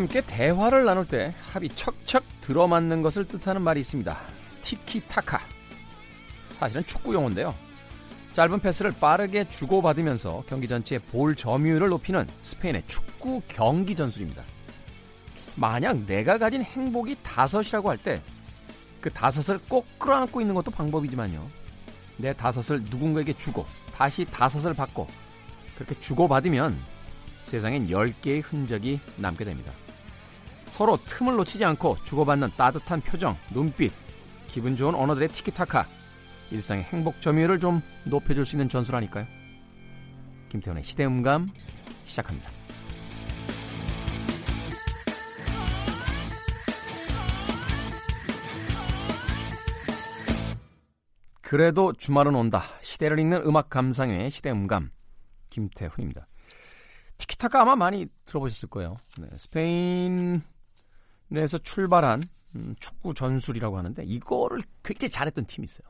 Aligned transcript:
함께 0.00 0.22
대화를 0.22 0.86
나눌 0.86 1.06
때 1.06 1.34
합이 1.52 1.68
척척 1.70 2.24
들어맞는 2.40 3.02
것을 3.02 3.26
뜻하는 3.26 3.60
말이 3.60 3.80
있습니다. 3.80 4.16
티키타카. 4.62 5.40
사실은 6.54 6.84
축구 6.86 7.12
용어인데요. 7.12 7.54
짧은 8.34 8.60
패스를 8.60 8.92
빠르게 8.92 9.46
주고받으면서 9.46 10.44
경기 10.48 10.66
전체의 10.68 11.00
볼 11.10 11.36
점유율을 11.36 11.88
높이는 11.88 12.26
스페인의 12.40 12.84
축구 12.86 13.42
경기 13.46 13.94
전술입니다. 13.94 14.42
만약 15.56 15.98
내가 16.06 16.38
가진 16.38 16.62
행복이 16.62 17.16
다섯이라고 17.22 17.90
할 17.90 17.98
때 17.98 18.22
그 19.02 19.10
다섯을 19.10 19.58
꼭 19.68 19.86
끌어안고 19.98 20.40
있는 20.40 20.54
것도 20.54 20.70
방법이지만요. 20.70 21.46
내 22.18 22.32
다섯을 22.34 22.82
누군가에게 22.90 23.32
주고 23.34 23.66
다시 23.94 24.24
다섯을 24.26 24.74
받고 24.74 25.06
그렇게 25.74 25.98
주고받으면 26.00 26.78
세상엔 27.40 27.88
10개의 27.88 28.42
흔적이 28.44 29.00
남게 29.16 29.44
됩니다. 29.46 29.72
서로 30.70 30.96
틈을 31.04 31.36
놓치지 31.36 31.64
않고 31.64 31.96
주고받는 32.04 32.50
따뜻한 32.56 33.00
표정, 33.00 33.36
눈빛, 33.52 33.92
기분 34.46 34.76
좋은 34.76 34.94
언어들의 34.94 35.28
티키타카, 35.28 35.84
일상의 36.52 36.84
행복 36.84 37.20
점유율을 37.20 37.60
좀 37.60 37.82
높여줄 38.04 38.46
수 38.46 38.56
있는 38.56 38.68
전술 38.68 38.94
아닐까요? 38.94 39.26
김태훈의 40.48 40.82
시대음감 40.82 41.50
시작합니다. 42.04 42.50
그래도 51.42 51.92
주말은 51.92 52.36
온다. 52.36 52.62
시대를 52.80 53.18
읽는 53.18 53.42
음악 53.44 53.70
감상의 53.70 54.30
시대음감 54.30 54.90
김태훈입니다. 55.50 56.28
티키타카 57.18 57.62
아마 57.62 57.74
많이 57.74 58.06
들어보셨을 58.24 58.68
거예요. 58.68 58.96
네, 59.18 59.26
스페인 59.36 60.42
에서 61.32 61.58
출발한 61.58 62.22
음, 62.56 62.74
축구 62.80 63.14
전술이라고 63.14 63.78
하는데 63.78 64.02
이거를 64.04 64.62
굉장히 64.82 65.10
잘했던 65.10 65.46
팀이 65.46 65.64
있어요. 65.64 65.88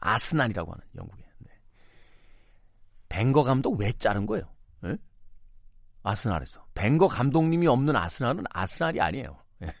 아스날이라고 0.00 0.72
하는 0.72 0.84
영국에. 0.94 1.22
네. 1.38 1.50
벵거 3.08 3.42
감독 3.42 3.80
왜 3.80 3.92
자른 3.92 4.26
거예요? 4.26 4.44
네? 4.80 4.96
아스날에서. 6.02 6.66
벵거 6.74 7.08
감독님이 7.08 7.66
없는 7.66 7.96
아스날은 7.96 8.44
아스날이 8.50 9.00
아니에요. 9.00 9.38
네. 9.58 9.72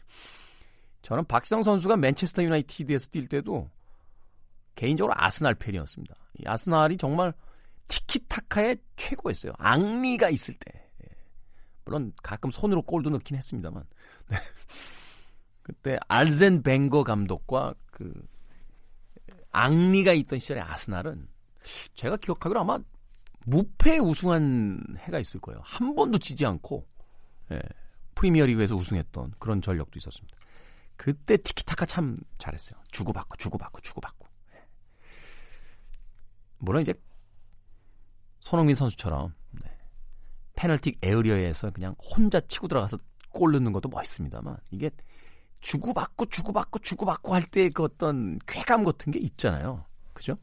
저는 1.02 1.26
박지성 1.26 1.62
선수가 1.62 1.96
맨체스터 1.96 2.42
유나이티드에서 2.44 3.08
뛸 3.08 3.28
때도 3.28 3.70
개인적으로 4.74 5.12
아스날 5.16 5.54
팬이었습니다. 5.54 6.14
이 6.38 6.44
아스날이 6.46 6.96
정말 6.96 7.32
티키타카의 7.88 8.78
최고였어요. 8.96 9.52
앙리가 9.58 10.30
있을 10.30 10.54
때. 10.54 10.90
예. 11.04 11.08
물론 11.84 12.12
가끔 12.22 12.50
손으로 12.50 12.82
골도 12.82 13.10
넣긴 13.10 13.36
했습니다만. 13.36 13.84
네. 15.62 15.72
그때 15.72 15.98
알젠 16.08 16.62
벵거 16.62 17.04
감독과 17.04 17.74
그 17.90 18.12
앙리가 19.52 20.12
있던 20.12 20.38
시절에 20.38 20.60
아스날은 20.60 21.28
제가 21.94 22.16
기억하기로 22.16 22.60
아마 22.60 22.78
무패 23.44 23.98
우승한 23.98 24.96
해가 24.98 25.18
있을 25.18 25.40
거예요. 25.40 25.60
한 25.64 25.94
번도 25.94 26.18
지지 26.18 26.46
않고 26.46 26.86
예, 27.52 27.60
프리미어리그에서 28.14 28.74
우승했던 28.74 29.34
그런 29.38 29.60
전력도 29.60 29.98
있었습니다. 29.98 30.36
그때 30.96 31.36
티키타카 31.36 31.86
참 31.86 32.16
잘했어요. 32.38 32.80
주고받고 32.92 33.36
주고받고 33.36 33.80
주고받고. 33.80 34.28
예. 34.54 34.62
물론 36.58 36.82
이제 36.82 36.94
손흥민 38.40 38.74
선수처럼 38.74 39.34
네, 39.62 39.78
페널티 40.54 40.98
에어리어에서 41.02 41.70
그냥 41.70 41.94
혼자 41.98 42.40
치고 42.40 42.68
들어가서 42.68 42.98
골 43.30 43.52
넣는 43.52 43.72
것도 43.72 43.88
멋있습니다만 43.88 44.56
이게 44.70 44.90
주고받고 45.62 46.26
주고받고 46.26 46.78
주고받고 46.80 47.34
할 47.34 47.42
때 47.50 47.70
그 47.70 47.84
어떤 47.84 48.38
쾌감 48.46 48.84
같은 48.84 49.12
게 49.12 49.18
있잖아요. 49.20 49.84
그죠? 50.12 50.36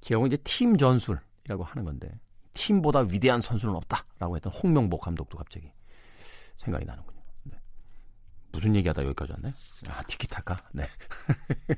결국 0.00 0.26
이제 0.26 0.36
팀 0.44 0.76
전술이라고 0.76 1.62
하는 1.64 1.84
건데 1.84 2.10
팀보다 2.54 3.00
위대한 3.10 3.40
선수는 3.40 3.74
없다라고 3.76 4.36
했던 4.36 4.52
홍명보 4.52 4.98
감독도 4.98 5.36
갑자기 5.38 5.70
생각이 6.56 6.84
나는군요. 6.86 7.20
네. 7.44 7.58
무슨 8.52 8.74
얘기하다 8.74 9.02
여기까지 9.04 9.32
왔나요? 9.32 9.52
아 9.88 10.02
티키타카. 10.04 10.56
네. 10.72 10.84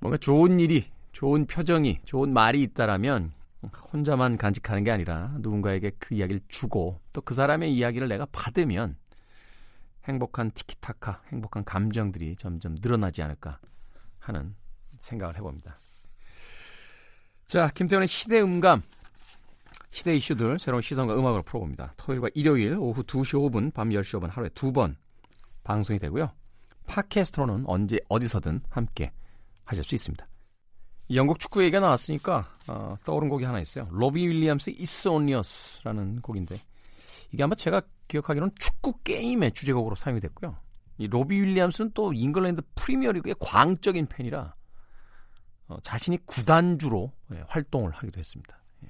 뭔가 0.00 0.16
좋은 0.16 0.58
일이, 0.60 0.90
좋은 1.12 1.46
표정이, 1.46 2.00
좋은 2.06 2.32
말이 2.32 2.62
있다라면 2.62 3.32
혼자만 3.92 4.38
간직하는 4.38 4.84
게 4.84 4.90
아니라 4.90 5.34
누군가에게 5.40 5.90
그 5.98 6.14
이야기를 6.14 6.40
주고 6.48 7.00
또 7.12 7.20
그 7.20 7.34
사람의 7.34 7.74
이야기를 7.74 8.08
내가 8.08 8.26
받으면 8.32 8.96
행복한 10.04 10.50
티키타카, 10.52 11.22
행복한 11.32 11.64
감정들이 11.64 12.36
점점 12.36 12.76
늘어나지 12.80 13.22
않을까 13.22 13.58
하는 14.18 14.54
생각을 14.98 15.36
해봅니다. 15.36 15.78
자, 17.46 17.68
김태훈의 17.74 18.08
시대 18.08 18.40
음감. 18.40 18.82
시대 19.90 20.14
이슈들 20.14 20.58
새로운 20.58 20.82
시선과 20.82 21.18
음악으로 21.18 21.42
풀어봅니다. 21.42 21.94
토요일과 21.96 22.28
일요일 22.34 22.76
오후 22.76 23.02
2시 23.02 23.50
5분, 23.50 23.74
밤 23.74 23.90
10시 23.90 24.20
5분 24.20 24.30
하루에 24.30 24.48
두 24.50 24.72
번 24.72 24.96
방송이 25.64 25.98
되고요. 25.98 26.30
팟캐스트로는 26.86 27.64
언제 27.66 27.98
어디서든 28.08 28.62
함께 28.70 29.12
하실 29.64 29.84
수 29.84 29.94
있습니다. 29.94 30.26
영국 31.14 31.38
축구 31.40 31.62
얘기가 31.62 31.80
나왔으니까 31.80 32.48
어, 32.68 32.96
떠오른 33.04 33.28
곡이 33.28 33.44
하나 33.44 33.60
있어요. 33.60 33.88
로비 33.90 34.26
윌리엄스 34.26 34.72
It's 34.72 35.10
Only 35.10 35.38
Us라는 35.40 36.20
곡인데 36.22 36.60
이게 37.32 37.42
아마 37.42 37.54
제가 37.54 37.82
기억하기로는 38.10 38.54
축구 38.58 38.98
게임의 39.02 39.52
주제곡으로 39.52 39.94
사용이 39.94 40.20
됐고요. 40.20 40.58
이 40.98 41.06
로비 41.06 41.40
윌리엄스는 41.40 41.92
또 41.94 42.12
잉글랜드 42.12 42.62
프리미어리그의 42.74 43.36
광적인 43.40 44.06
팬이라 44.06 44.54
어, 45.68 45.76
자신이 45.82 46.18
구단주로 46.26 47.12
예, 47.32 47.44
활동을 47.46 47.92
하기도 47.92 48.18
했습니다. 48.18 48.60
예. 48.84 48.88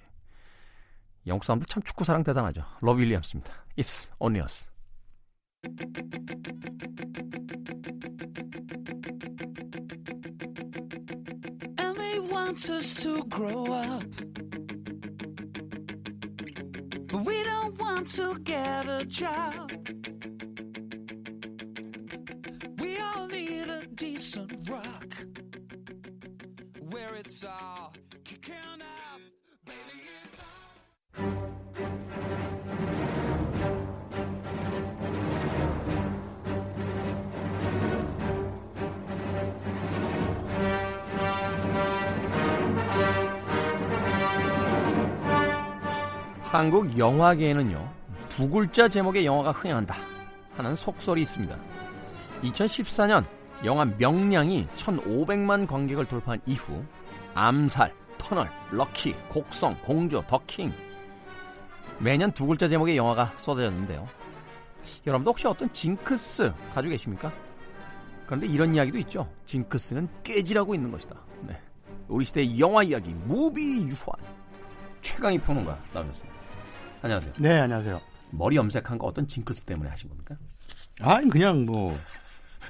영국 1.26 1.44
사람들 1.44 1.66
참 1.66 1.82
축구 1.82 2.04
사랑 2.04 2.24
대단하죠. 2.24 2.64
로비 2.80 3.02
윌리엄스입니다. 3.02 3.52
It's 3.76 4.10
only 4.18 4.42
us. 4.42 4.68
Want 18.00 18.12
to 18.14 18.38
get 18.44 18.88
a 18.88 19.04
job. 19.04 19.72
We 22.78 22.98
all 22.98 23.28
need 23.28 23.68
a 23.68 23.82
decent 23.94 24.70
rock. 24.70 25.14
Where 26.88 27.14
it's 27.16 27.44
all 27.44 27.92
kicking 28.24 28.54
off. 28.54 29.20
Baby, 29.66 30.08
한국 46.50 46.98
영화계에는요 46.98 47.88
두 48.28 48.48
글자 48.48 48.88
제목의 48.88 49.24
영화가 49.24 49.52
흥행한다 49.52 49.94
하는 50.56 50.74
속설이 50.74 51.22
있습니다. 51.22 51.56
2014년 52.42 53.24
영화 53.64 53.84
명량이 53.84 54.66
1,500만 54.74 55.68
관객을 55.68 56.06
돌파한 56.06 56.40
이후 56.46 56.84
암살, 57.34 57.94
터널, 58.18 58.50
럭키, 58.72 59.14
곡성, 59.28 59.76
공조, 59.82 60.22
더킹 60.26 60.72
매년 62.00 62.32
두 62.32 62.48
글자 62.48 62.66
제목의 62.66 62.96
영화가 62.96 63.32
쏟아졌는데요. 63.36 64.08
여러분도 65.06 65.30
혹시 65.30 65.46
어떤 65.46 65.72
징크스 65.72 66.52
가지고 66.74 66.90
계십니까? 66.90 67.32
그런데 68.26 68.48
이런 68.48 68.74
이야기도 68.74 68.98
있죠. 68.98 69.30
징크스는 69.46 70.08
깨지라고 70.24 70.74
있는 70.74 70.90
것이다. 70.90 71.14
네. 71.42 71.56
우리 72.08 72.24
시대의 72.24 72.58
영화 72.58 72.82
이야기 72.82 73.10
무비 73.10 73.82
유환 73.82 74.16
최강희 75.00 75.38
평론가 75.38 75.78
나오셨습니다. 75.94 76.39
안녕하세요. 77.02 77.34
네, 77.38 77.58
안녕하세요. 77.60 78.00
머리 78.30 78.56
염색한 78.56 78.98
거 78.98 79.06
어떤 79.06 79.26
징크스 79.26 79.64
때문에 79.64 79.90
하신 79.90 80.08
겁니까? 80.10 80.36
아니 81.00 81.28
그냥 81.30 81.64
뭐 81.64 81.96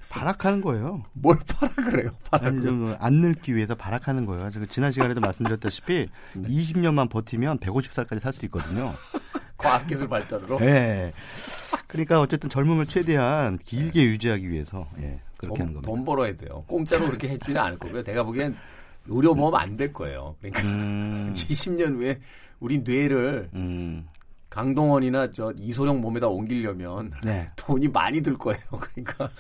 발악하는 0.09 0.61
거예요. 0.61 1.03
뭘 1.13 1.39
팔아 1.47 1.73
그래요? 1.91 2.11
팔아 2.31 2.47
아니? 2.49 2.63
좀안 2.63 3.15
늙기 3.15 3.55
위해서 3.55 3.75
발악하는 3.75 4.25
거예요. 4.27 4.51
제가 4.51 4.67
지난 4.67 4.93
시간에도 4.93 5.21
말씀드렸다시피 5.21 6.09
네. 6.35 6.49
20년만 6.49 7.11
버티면 7.11 7.59
150살까지 7.59 8.21
살 8.21 8.33
수 8.33 8.45
있거든요. 8.47 8.95
과학기술 9.57 10.09
발달으로 10.09 10.59
네. 10.59 11.13
그러니까 11.87 12.21
어쨌든 12.21 12.49
젊음을 12.49 12.87
최대한 12.87 13.59
길게 13.59 14.05
유지하기 14.05 14.49
위해서 14.49 14.89
예, 15.01 15.21
그렇게 15.37 15.61
하는 15.61 15.75
돈, 15.75 15.83
겁니다. 15.83 15.83
돈 15.83 16.05
벌어야 16.05 16.35
돼요. 16.37 16.65
공짜로 16.67 17.07
그렇게 17.07 17.29
해주지는 17.29 17.61
않을 17.61 17.79
거고요. 17.79 18.03
내가 18.03 18.23
보기엔 18.23 18.57
의료 19.07 19.35
보험 19.35 19.55
안 19.57 19.77
될 19.77 19.93
거예요. 19.93 20.37
그러니까 20.41 20.63
음, 20.63 21.33
20년 21.37 21.97
후에 21.97 22.21
우리 22.61 22.79
뇌를 22.79 23.51
음, 23.55 24.09
강동원이나 24.51 25.31
저 25.31 25.53
이소룡 25.59 26.01
몸에다 26.01 26.29
옮기려면 26.29 27.13
네. 27.25 27.49
돈이 27.57 27.89
많이 27.89 28.21
들 28.21 28.37
거예요. 28.37 28.61
그러니까 28.79 29.31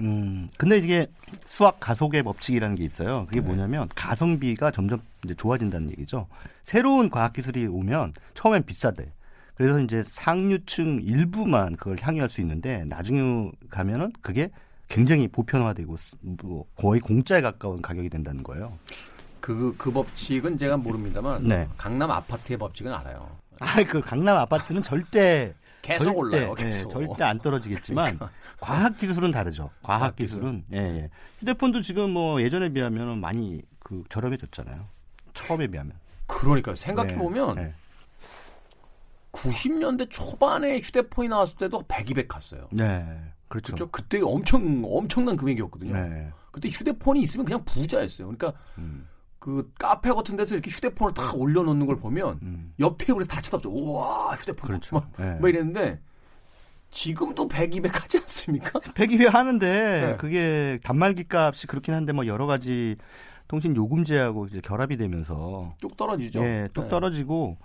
음, 0.00 0.48
근데 0.56 0.78
이게 0.78 1.06
수학 1.46 1.78
가속의 1.78 2.24
법칙이라는 2.24 2.74
게 2.74 2.84
있어요. 2.84 3.26
그게 3.26 3.40
네. 3.40 3.46
뭐냐면 3.46 3.88
가성비가 3.94 4.70
점점 4.72 5.00
이제 5.24 5.34
좋아진다는 5.34 5.90
얘기죠. 5.92 6.26
새로운 6.64 7.10
과학 7.10 7.32
기술이 7.32 7.66
오면 7.66 8.14
처음엔 8.34 8.64
비싸대. 8.64 9.12
그래서 9.54 9.78
이제 9.78 10.02
상류층 10.08 11.00
일부만 11.04 11.76
그걸 11.76 11.96
향유할 12.00 12.28
수 12.28 12.40
있는데 12.40 12.84
나중에 12.86 13.52
가면은 13.70 14.12
그게 14.20 14.50
굉장히 14.88 15.28
보편화되고 15.28 15.96
스- 15.96 16.16
뭐 16.42 16.64
거의 16.74 17.00
공짜에 17.00 17.40
가까운 17.40 17.80
가격이 17.80 18.08
된다는 18.08 18.42
거예요. 18.42 18.76
그, 19.40 19.74
그 19.78 19.92
법칙은 19.92 20.58
제가 20.58 20.76
모릅니다만 20.78 21.46
네. 21.46 21.68
강남 21.76 22.10
아파트의 22.10 22.58
법칙은 22.58 22.92
알아요. 22.92 23.28
아, 23.60 23.82
그 23.84 24.00
강남 24.00 24.36
아파트는 24.36 24.82
절대 24.82 25.54
계속 25.82 26.04
절대, 26.04 26.18
올라요. 26.18 26.54
예, 26.58 26.64
계속. 26.64 26.90
절대 26.90 27.24
안 27.24 27.38
떨어지겠지만 27.38 28.18
과학 28.58 28.96
기술은 28.96 29.30
다르죠. 29.30 29.70
과학 29.82 30.00
과학 30.00 30.16
기술은 30.16 30.64
예, 30.72 30.78
예. 30.78 31.10
휴대폰도 31.40 31.82
지금 31.82 32.10
뭐 32.10 32.40
예전에 32.40 32.70
비하면 32.70 33.20
많이 33.20 33.60
그 33.80 34.02
저렴해졌잖아요. 34.08 34.86
처음에 35.34 35.66
비하면. 35.66 35.92
그러니까요. 36.26 36.74
생각해 36.74 37.16
보면 37.16 37.56
네, 37.56 37.74
90년대 39.32 40.08
초반에 40.10 40.78
휴대폰이 40.78 41.28
나왔을 41.28 41.56
때도 41.56 41.82
100, 41.86 42.10
200 42.10 42.28
갔어요. 42.28 42.68
네. 42.70 43.04
그렇죠. 43.48 43.74
그렇죠. 43.74 43.86
그때 43.88 44.20
엄청 44.22 44.82
엄청난 44.84 45.36
금액이었거든요. 45.36 45.92
네. 45.94 46.30
그때 46.50 46.68
휴대폰이 46.68 47.22
있으면 47.22 47.44
그냥 47.44 47.62
부자였어요. 47.64 48.28
그러니까 48.28 48.52
음, 48.78 49.06
그 49.44 49.70
카페 49.78 50.10
같은 50.10 50.36
데서 50.36 50.54
이렇게 50.54 50.70
휴대폰을 50.70 51.12
탁 51.12 51.38
올려놓는 51.38 51.84
걸 51.84 51.96
보면 51.96 52.38
음. 52.40 52.72
옆 52.80 52.96
테이블에서 52.96 53.28
다 53.28 53.42
쳐다보죠. 53.42 53.68
우와 53.70 54.36
휴대폰 54.36 54.68
그렇죠. 54.68 54.96
막, 54.96 55.10
네. 55.18 55.38
막 55.38 55.48
이랬는데 55.50 56.00
지금도 56.90 57.46
100, 57.48 57.74
200 57.74 58.02
하지 58.02 58.16
않습니까? 58.20 58.78
100이 58.96 59.28
하는데 59.28 60.00
네. 60.00 60.16
그게 60.16 60.78
단말기 60.82 61.24
값이 61.28 61.66
그렇긴 61.66 61.92
한데 61.92 62.14
뭐 62.14 62.26
여러 62.26 62.46
가지 62.46 62.96
통신 63.46 63.76
요금제하고 63.76 64.46
이제 64.46 64.62
결합이 64.62 64.96
되면서 64.96 65.74
뚝 65.78 65.94
떨어지죠. 65.94 66.42
예, 66.42 66.70
뚝 66.72 66.84
네. 66.84 66.88
떨어지고 66.88 67.58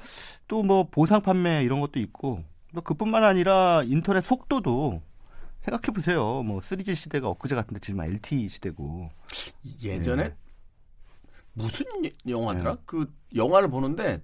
또 0.50 0.62
뭐 0.64 0.84
보상 0.92 1.22
판매 1.22 1.64
이런 1.64 1.80
것도 1.80 2.02
있고 2.02 2.44
또 2.76 2.82
그뿐만 2.82 3.24
아니라 3.24 3.84
인터넷 3.86 4.20
속도도 4.20 5.02
생각해 5.62 5.96
보세요. 5.96 6.44
뭐 6.44 6.60
3G 6.60 6.94
시대가 6.98 7.30
엊그제 7.30 7.56
같은데 7.56 7.80
지금 7.80 8.02
LTE 8.02 8.50
시대고. 8.50 9.10
예전에 9.82 10.24
네. 10.24 10.36
무슨 11.60 11.86
영화더라? 12.28 12.76
네. 12.76 12.82
그 12.86 13.12
영화를 13.36 13.70
보는데 13.70 14.22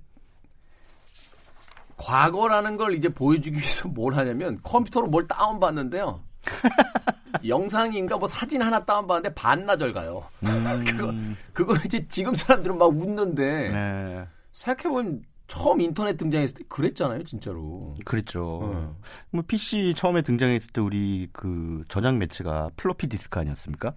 과거라는 1.98 2.78
걸 2.78 2.94
이제 2.94 3.10
보여주기 3.10 3.58
위해서 3.58 3.88
뭘 3.88 4.16
하냐면 4.16 4.60
컴퓨터로 4.64 5.08
뭘 5.08 5.28
다운받는데요. 5.28 6.22
영상인가 7.48 8.18
뭐 8.18 8.28
사진 8.28 8.62
하나 8.62 8.84
다운받는데 8.84 9.34
반나절 9.36 9.92
가요. 9.94 10.26
그거 10.86 11.14
그걸 11.54 11.78
이제 11.86 12.06
지금 12.08 12.34
사람들은 12.34 12.78
막 12.78 12.86
웃는데 12.86 13.70
네. 13.70 14.28
생각해보면 14.52 15.24
처음 15.48 15.80
인터넷 15.80 16.18
등장했을 16.18 16.56
때 16.56 16.64
그랬잖아요, 16.68 17.24
진짜로. 17.24 17.96
그랬죠. 18.04 18.62
어. 18.64 18.98
뭐 19.30 19.44
PC 19.46 19.94
처음에 19.96 20.24
등장했을 20.24 20.70
때 20.70 20.82
우리 20.82 21.30
그 21.32 21.84
저장 21.88 22.18
매체가 22.18 22.72
플로피 22.76 23.08
디스크 23.08 23.40
아니었습니까? 23.40 23.94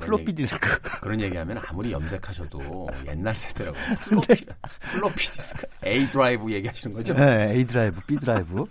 플로피 0.00 0.34
디스크. 0.34 0.80
그런 1.00 1.20
얘기하면 1.20 1.58
아무리 1.66 1.92
염색하셔도 1.92 2.86
옛날 3.06 3.34
세대라고. 3.34 3.76
플로피, 4.04 4.46
플로피 4.92 5.30
디스크, 5.32 5.66
A 5.84 6.08
드라이브 6.10 6.52
얘기하시는 6.52 6.94
거죠? 6.94 7.14
네, 7.14 7.52
A 7.52 7.64
드라이브, 7.64 8.00
B 8.06 8.16
드라이브. 8.16 8.64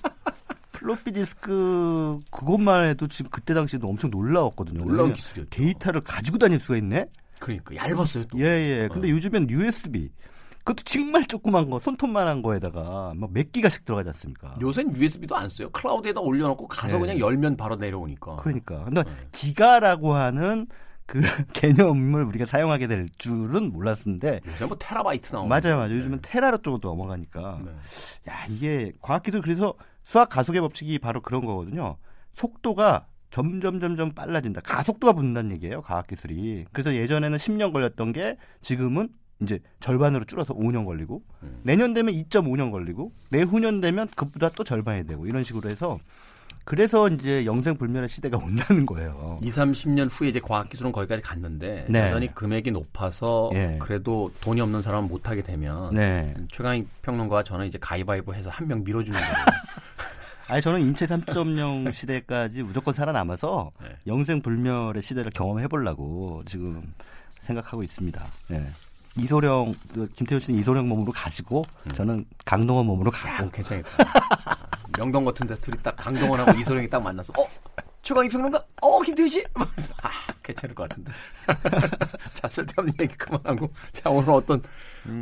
플로피 0.74 1.12
디스크 1.14 2.20
그것만 2.32 2.88
해도 2.90 3.08
지금 3.08 3.32
그때 3.32 3.54
당시에도 3.54 3.88
엄청 3.88 4.10
놀라웠거든요. 4.12 4.80
놀라운 4.80 4.98
왜냐면 4.98 5.14
기술이었죠. 5.14 5.50
데이터를 5.50 6.02
가지고 6.02 6.38
다닐 6.38 6.60
수가 6.60 6.78
있네? 6.78 7.06
그러니까 7.40 7.76
얇았어요 7.76 8.26
또. 8.26 8.40
예, 8.40 8.44
예. 8.46 8.88
근데 8.92 9.08
어. 9.08 9.12
요즘엔 9.12 9.50
USB. 9.50 10.10
그것도 10.66 10.84
정말 10.84 11.24
조그만 11.28 11.70
거, 11.70 11.80
손톱만한 11.80 12.42
거에다가 12.42 13.14
막 13.16 13.30
몇 13.32 13.52
기가씩 13.52 13.86
들어가지 13.86 14.10
않습니까? 14.10 14.52
요새는 14.60 14.98
USB도 14.98 15.36
안 15.36 15.48
써요. 15.48 15.70
클라우드에다 15.70 16.20
올려놓고 16.22 16.68
가서 16.68 16.96
네. 16.96 17.02
그냥 17.02 17.20
열면 17.20 17.56
바로 17.56 17.76
내려오니까. 17.76 18.38
그러니까. 18.38 18.84
근데 18.86 19.04
네. 19.04 19.12
기가라고 19.32 20.16
하는 20.16 20.66
그 21.06 21.20
개념을 21.54 22.24
우리가 22.24 22.46
사용하게 22.46 22.88
될 22.88 23.08
줄은 23.18 23.72
몰랐는데 23.72 24.42
요새 24.48 24.66
뭐 24.66 24.78
테라바이트 24.78 25.36
나오고. 25.36 25.48
맞아요, 25.48 25.78
맞아요. 25.78 25.96
요즘은 25.98 26.20
테라로 26.22 26.62
쪽으로 26.62 26.80
넘어가니까. 26.84 27.62
네. 27.64 27.72
야, 28.30 28.46
이게 28.50 28.92
과학기술 29.02 29.42
그래서 29.42 29.74
수학 30.04 30.30
가속의 30.30 30.62
법칙이 30.62 31.00
바로 31.00 31.22
그런 31.22 31.46
거거든요. 31.46 31.98
속도가 32.34 33.08
점점 33.30 33.80
점점 33.80 34.14
빨라진다. 34.14 34.62
가속도가 34.62 35.14
붙는다는 35.14 35.52
얘기예요. 35.56 35.82
과학기술이. 35.82 36.66
그래서 36.72 36.94
예전에는 36.94 37.38
10년 37.38 37.74
걸렸던 37.74 38.14
게 38.14 38.38
지금은 38.62 39.10
이제 39.42 39.60
절반으로 39.82 40.24
줄어서 40.26 40.54
5년 40.54 40.86
걸리고 40.86 41.22
음. 41.44 41.60
내년 41.64 41.94
되면 41.94 42.14
2.5년 42.14 42.72
걸리고 42.72 43.12
내후년 43.30 43.82
되면 43.82 44.08
그보다 44.16 44.50
또 44.50 44.64
절반이 44.64 45.06
되고 45.06 45.28
이런 45.28 45.44
식으로 45.44 45.70
해서 45.70 46.00
그래서 46.66 47.08
이제 47.10 47.46
영생 47.46 47.78
불멸의 47.78 48.10
시대가 48.10 48.38
온다는 48.44 48.86
거예요. 48.86 49.40
2, 49.44 49.50
30년 49.50 50.10
후에 50.12 50.30
이제 50.30 50.40
과학 50.40 50.68
기술은 50.70 50.92
거기까지 50.92 51.22
갔는데 51.22 51.86
네. 51.88 52.00
여전히 52.08 52.34
금액이 52.34 52.72
높아서 52.72 53.52
예. 53.54 53.78
그래도 53.80 54.32
돈이 54.42 54.60
없는 54.62 54.82
사람은 54.82 55.08
못 55.08 55.30
하게 55.30 55.42
되면 55.42 55.94
네. 55.94 56.34
최강희 56.52 56.86
평론가와 57.04 57.44
저는 57.44 57.68
이제 57.68 57.78
가위바위보 57.80 58.34
해서 58.34 58.50
한 58.50 58.68
명 58.68 58.84
밀어주는 58.84 59.18
거예요. 59.20 59.36
아니 60.50 60.62
저는 60.62 60.82
인체 60.82 61.06
3.0 61.08 61.94
시대까지 61.94 62.64
무조건 62.64 62.94
살아남아서 62.94 63.72
네. 63.82 63.90
영생 64.08 64.42
불멸의 64.42 65.02
시대를 65.04 65.32
경험해 65.32 65.68
보려고 65.68 66.42
지금 66.48 66.82
생각하고 67.42 67.84
있습니다. 67.84 68.26
네. 68.48 68.68
이소령 69.18 69.74
그 69.94 70.10
김태우 70.16 70.40
씨는 70.40 70.60
이소령 70.60 70.90
몸으로 70.90 71.12
가시고 71.12 71.64
음. 71.86 71.92
저는 71.92 72.26
강동원 72.44 72.86
몸으로 72.88 73.12
야, 73.16 73.38
가고 73.38 73.50
괜찮겠다. 73.52 74.04
명동 74.98 75.26
같은 75.26 75.48
데 75.48 75.56
둘이 75.56 75.78
딱 75.82 75.96
강동원하고 75.96 76.52
이소룡이 76.60 76.90
딱 76.90 77.02
만나서 77.04 77.34
어? 77.38 77.44
최강희 78.02 78.30
평론가? 78.30 78.64
어 78.84 79.02
김태우 79.02 79.28
씨? 79.28 79.44
그래서 79.54 79.92
아 80.04 80.10
괜찮을 80.44 80.76
것 80.76 80.88
같은데. 80.88 81.12
자 82.34 82.48
쓸데없는 82.48 82.94
얘기 83.02 83.16
그만하고 83.16 83.68
자 83.92 84.12
오늘 84.12 84.30
어떤 84.30 84.62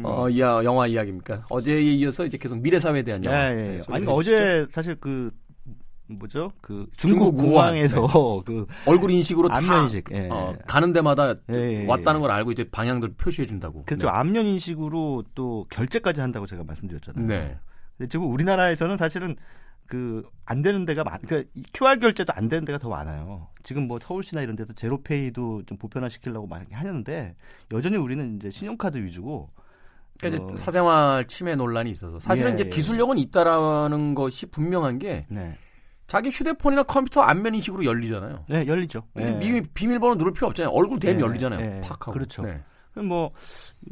어, 0.04 0.28
이야, 0.30 0.62
영화 0.66 0.86
이야기입니까? 0.88 1.46
어제에 1.50 1.80
이어서 1.82 2.26
이제 2.26 2.38
계속 2.38 2.60
미래 2.62 2.80
사회에 2.80 3.04
대한 3.04 3.24
영화. 3.24 3.38
예, 3.38 3.52
예. 3.52 3.56
네, 3.74 3.80
소개해 3.80 3.96
아니 3.98 4.06
주시죠. 4.06 4.14
어제 4.36 4.68
사실 4.72 4.96
그 5.00 5.32
뭐죠? 6.08 6.52
그 6.62 6.86
중국 6.98 7.32
중국. 7.38 7.42
공항에서 7.54 8.42
그 8.46 8.68
얼굴 8.86 9.12
인식으로 9.12 9.48
다 9.48 9.56
안면인식, 9.58 10.10
예. 10.12 10.28
어, 10.30 10.54
가는 10.68 10.92
데마다 10.92 11.36
예, 11.52 11.84
예, 11.84 11.86
왔다는 11.88 12.20
예. 12.20 12.22
걸 12.22 12.32
알고 12.32 12.52
이제 12.52 12.66
방향들 12.70 13.14
표시해 13.14 13.48
준다고. 13.48 13.84
그렇죠. 13.86 14.10
안면 14.10 14.46
인식으로 14.46 15.24
또 15.36 15.66
결제까지 15.70 16.20
한다고 16.20 16.46
제가 16.46 16.64
말씀드렸잖아요. 16.66 17.26
네. 17.26 17.58
지금 18.10 18.32
우리나라에서는 18.32 18.98
사실은 18.98 19.36
그 19.88 20.24
안 20.46 20.62
되는 20.62 20.86
데가 20.86 21.04
많, 21.04 21.20
그러니까 21.22 21.50
이 21.54 21.64
QR 21.74 22.00
결제도 22.00 22.34
안 22.36 22.50
되는 22.50 22.66
데가 22.66 22.78
더 22.78 22.90
많아요. 22.90 23.48
지금 23.64 23.88
뭐 23.88 23.98
서울시나 24.02 24.42
이런 24.42 24.56
데도 24.56 24.74
제로페이도 24.74 25.64
좀 25.66 25.78
보편화 25.78 26.10
시키려고 26.10 26.48
많이 26.48 26.66
하는데 26.72 27.36
여전히 27.72 27.98
우리는 27.98 28.36
이제 28.36 28.50
신용카드 28.50 28.98
위주고. 28.98 29.48
그러니까 30.20 30.54
어, 30.54 30.56
사생활 30.56 31.28
침해 31.28 31.56
논란이 31.56 31.90
있어서 31.92 32.20
사실은 32.20 32.52
예, 32.52 32.56
이제 32.56 32.64
예. 32.66 32.70
기술력은 32.70 33.18
있다라는 33.18 34.14
것이 34.16 34.46
분명한 34.46 35.00
게 35.00 35.26
네, 35.28 35.58
자기 36.08 36.30
휴대폰이나 36.30 36.84
컴퓨터 36.84 37.22
안면 37.22 37.56
인식으로 37.56 37.84
열리잖아요. 37.84 38.46
네 38.48 38.68
열리죠. 38.68 39.04
네. 39.16 39.40
비밀, 39.40 39.66
비밀번호 39.74 40.16
누를 40.16 40.32
필요 40.32 40.48
없잖아요. 40.48 40.72
얼굴 40.72 41.00
대면 41.00 41.18
네, 41.18 41.26
열리잖아요. 41.26 41.60
네, 41.60 41.82
팍 41.82 42.02
하고. 42.08 42.12
그렇죠. 42.12 42.44
네. 42.44 42.62
뭐 43.02 43.32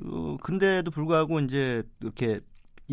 어, 0.06 0.38
근데도 0.44 0.92
불구하고 0.92 1.40
이제 1.40 1.82
이렇게 2.02 2.40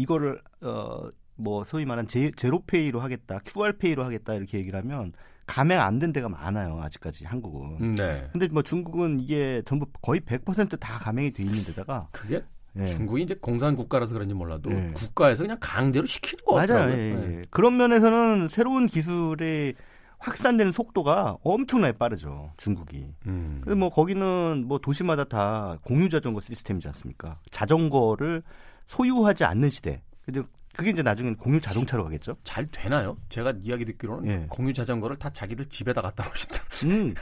이거를 0.02 0.40
어 0.62 1.08
뭐 1.40 1.62
소위 1.62 1.84
말한 1.84 2.08
제, 2.08 2.32
제로페이로 2.32 2.98
하겠다, 3.00 3.38
QR페이로 3.44 4.02
하겠다 4.04 4.34
이렇게 4.34 4.58
얘기를 4.58 4.76
하면 4.80 5.12
감행 5.46 5.80
안 5.80 6.00
된 6.00 6.12
데가 6.12 6.28
많아요 6.28 6.80
아직까지 6.82 7.24
한국은. 7.26 7.76
음, 7.80 7.94
네. 7.94 8.28
근데 8.32 8.48
뭐 8.48 8.60
중국은 8.62 9.20
이게 9.20 9.62
전부 9.64 9.86
거의 10.02 10.18
100%다 10.20 10.98
감행이 10.98 11.32
돼 11.32 11.44
있는 11.44 11.62
데다가 11.62 12.08
그게 12.10 12.42
예. 12.76 12.84
중국이 12.86 13.22
이제 13.22 13.36
공산 13.40 13.76
국가라서 13.76 14.14
그런지 14.14 14.34
몰라도 14.34 14.68
네. 14.70 14.90
국가에서 14.94 15.44
그냥 15.44 15.56
강제로 15.60 16.04
시키는 16.06 16.44
것 16.44 16.54
맞아요. 16.56 16.66
같더라고요. 16.66 16.98
예, 16.98 17.14
네. 17.14 17.38
예. 17.38 17.42
그런 17.50 17.76
면에서는 17.76 18.48
새로운 18.48 18.86
기술의 18.88 19.74
확산되는 20.18 20.72
속도가 20.72 21.36
엄청나게 21.44 21.96
빠르죠 21.98 22.50
중국이. 22.56 23.06
음. 23.28 23.62
뭐 23.78 23.90
거기는 23.90 24.64
뭐 24.66 24.78
도시마다 24.78 25.22
다 25.22 25.76
공유 25.84 26.08
자전거 26.08 26.40
시스템이지 26.40 26.88
않습니까? 26.88 27.38
자전거를 27.52 28.42
소유하지 28.88 29.44
않는 29.44 29.70
시대. 29.70 30.02
근데 30.24 30.42
그게 30.76 30.90
이제 30.90 31.02
나중엔 31.02 31.36
공유 31.36 31.60
자동차로 31.60 32.04
가겠죠. 32.04 32.36
잘 32.44 32.66
되나요? 32.66 33.16
제가 33.28 33.54
이야기 33.62 33.84
듣기로는 33.84 34.28
예. 34.30 34.46
공유 34.48 34.72
자전거를 34.74 35.16
다 35.18 35.30
자기들 35.30 35.66
집에다 35.66 36.02
갖다 36.02 36.24
놓으신다. 36.24 36.58
음, 36.86 37.14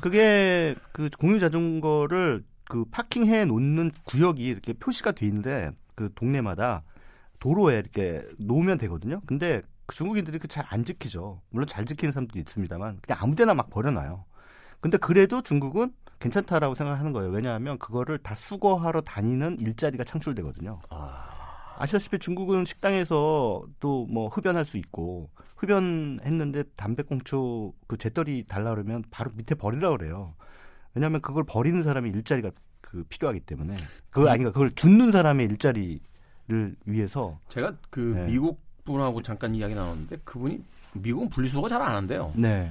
그게 0.00 0.74
그 0.92 1.10
공유 1.18 1.38
자전거를 1.38 2.44
그 2.64 2.84
파킹해 2.90 3.44
놓는 3.46 3.90
구역이 4.04 4.44
이렇게 4.46 4.72
표시가 4.72 5.12
돼 5.12 5.26
있는데 5.26 5.70
그 5.94 6.10
동네마다 6.14 6.82
도로에 7.38 7.74
이렇게 7.78 8.26
놓으면 8.38 8.78
되거든요. 8.78 9.20
근데 9.26 9.62
그 9.86 9.94
중국인들이 9.96 10.38
그 10.38 10.48
잘 10.48 10.64
안 10.70 10.84
지키죠. 10.84 11.42
물론 11.50 11.66
잘 11.68 11.84
지키는 11.84 12.12
사람도 12.12 12.38
있습니다만 12.38 13.00
그냥 13.02 13.18
아무데나 13.20 13.52
막 13.52 13.68
버려놔요. 13.68 14.24
근데 14.80 14.96
그래도 14.96 15.42
중국은 15.42 15.92
괜찮다라고 16.22 16.74
생각하는 16.74 17.12
거예요. 17.12 17.30
왜냐하면 17.30 17.78
그거를 17.78 18.18
다 18.18 18.34
수거하러 18.36 19.00
다니는 19.02 19.58
일자리가 19.60 20.04
창출되거든요. 20.04 20.78
아시다시피 21.78 22.18
중국은 22.18 22.64
식당에서 22.64 23.62
또 23.80 24.06
뭐 24.08 24.28
흡연할 24.28 24.64
수 24.64 24.76
있고 24.76 25.30
흡연했는데 25.56 26.64
담배꽁초 26.76 27.72
그 27.86 27.96
재떨이 27.98 28.44
달라 28.48 28.70
그러면 28.70 29.02
바로 29.10 29.30
밑에 29.34 29.54
버리라 29.54 29.90
그래요. 29.90 30.34
왜냐하면 30.94 31.20
그걸 31.22 31.44
버리는 31.44 31.82
사람이 31.82 32.10
일자리가 32.10 32.50
그 32.80 33.04
필요하기 33.08 33.40
때문에 33.40 33.74
그거 34.10 34.28
아닌가 34.28 34.52
그걸 34.52 34.70
줍는 34.74 35.12
사람의 35.12 35.46
일자리를 35.46 36.00
위해서 36.84 37.38
제가 37.48 37.74
그 37.90 38.00
네. 38.00 38.26
미국 38.26 38.60
분하고 38.84 39.22
잠깐 39.22 39.54
이야기 39.54 39.74
나눴는데 39.74 40.18
그분이 40.24 40.62
미국은 40.94 41.30
분리수거가 41.30 41.68
잘 41.68 41.80
안 41.80 41.94
한대요. 41.94 42.32
네 42.36 42.70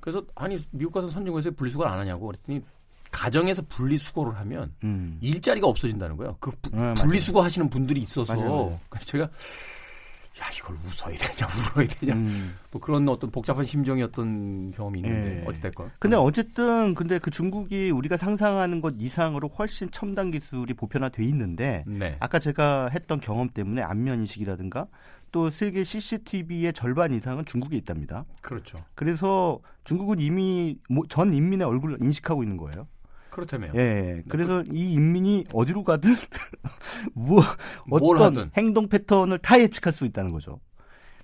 그래서 0.00 0.22
아니 0.36 0.58
미국 0.70 0.92
같은 0.92 1.10
선진국에서 1.10 1.50
분리수거를 1.50 1.90
안 1.90 1.98
하냐고 1.98 2.26
그랬더니 2.26 2.62
가정에서 3.10 3.62
분리수거를 3.68 4.36
하면 4.38 4.72
음. 4.84 5.18
일자리가 5.20 5.66
없어진다는 5.66 6.16
거예요. 6.16 6.36
그 6.40 6.50
부- 6.62 6.70
네. 6.76 6.94
분리수거 6.94 7.42
하시는 7.42 7.68
분들이 7.70 8.00
있어서 8.00 8.34
맞아요. 8.36 8.78
그래서 8.88 9.06
제가 9.06 9.24
야 9.24 10.44
이걸 10.56 10.76
웃어야 10.76 11.16
되냐 11.16 11.46
울어야 11.74 11.86
되냐 11.88 12.14
음. 12.14 12.54
뭐 12.70 12.80
그런 12.80 13.08
어떤 13.08 13.28
복잡한 13.30 13.64
심정이었던 13.64 14.70
경험이 14.70 15.00
있는데 15.00 15.40
예. 15.42 15.44
어찌됐건 15.48 15.90
근데 15.98 16.16
어쨌든 16.16 16.94
근데 16.94 17.18
그 17.18 17.32
중국이 17.32 17.90
우리가 17.90 18.16
상상하는 18.16 18.80
것 18.80 18.94
이상으로 18.98 19.48
훨씬 19.48 19.90
첨단 19.90 20.30
기술이 20.30 20.74
보편화돼 20.74 21.24
있는데 21.24 21.82
네 21.88 22.16
아까 22.20 22.38
제가 22.38 22.88
했던 22.92 23.18
경험 23.20 23.48
때문에 23.48 23.82
안면 23.82 24.20
인식이라든가 24.20 24.86
또 25.32 25.50
세계 25.50 25.82
CCTV의 25.82 26.72
절반 26.72 27.12
이상은 27.12 27.44
중국에 27.44 27.76
있답니다. 27.76 28.24
그렇죠 28.40 28.78
그래서 28.94 29.58
중국은 29.84 30.20
이미 30.20 30.78
뭐전 30.88 31.34
인민의 31.34 31.66
얼굴을 31.66 31.98
인식하고 32.00 32.44
있는 32.44 32.56
거예요. 32.58 32.86
그렇다며요. 33.30 33.72
예. 33.76 34.22
그래서 34.28 34.62
이 34.72 34.92
인민이 34.92 35.46
어디로 35.52 35.84
가든 35.84 36.14
뭐뭘 37.14 38.18
어떤. 38.18 38.50
행동 38.56 38.88
패턴을 38.88 39.38
다 39.38 39.60
예측할 39.60 39.92
수 39.92 40.04
있다는 40.04 40.32
거죠. 40.32 40.60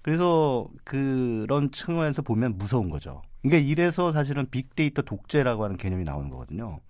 그래서 0.03 0.69
그런 0.85 1.71
측면에서 1.71 2.23
보면 2.23 2.59
무서운 2.59 2.89
거죠. 2.89 3.23
그러니까 3.43 3.67
이래서 3.69 4.13
사실은 4.13 4.47
빅데이터 4.51 5.03
독재라고 5.03 5.65
하는 5.65 5.77
개념이 5.77 6.05
나오는 6.05 6.29
거거든요. 6.31 6.81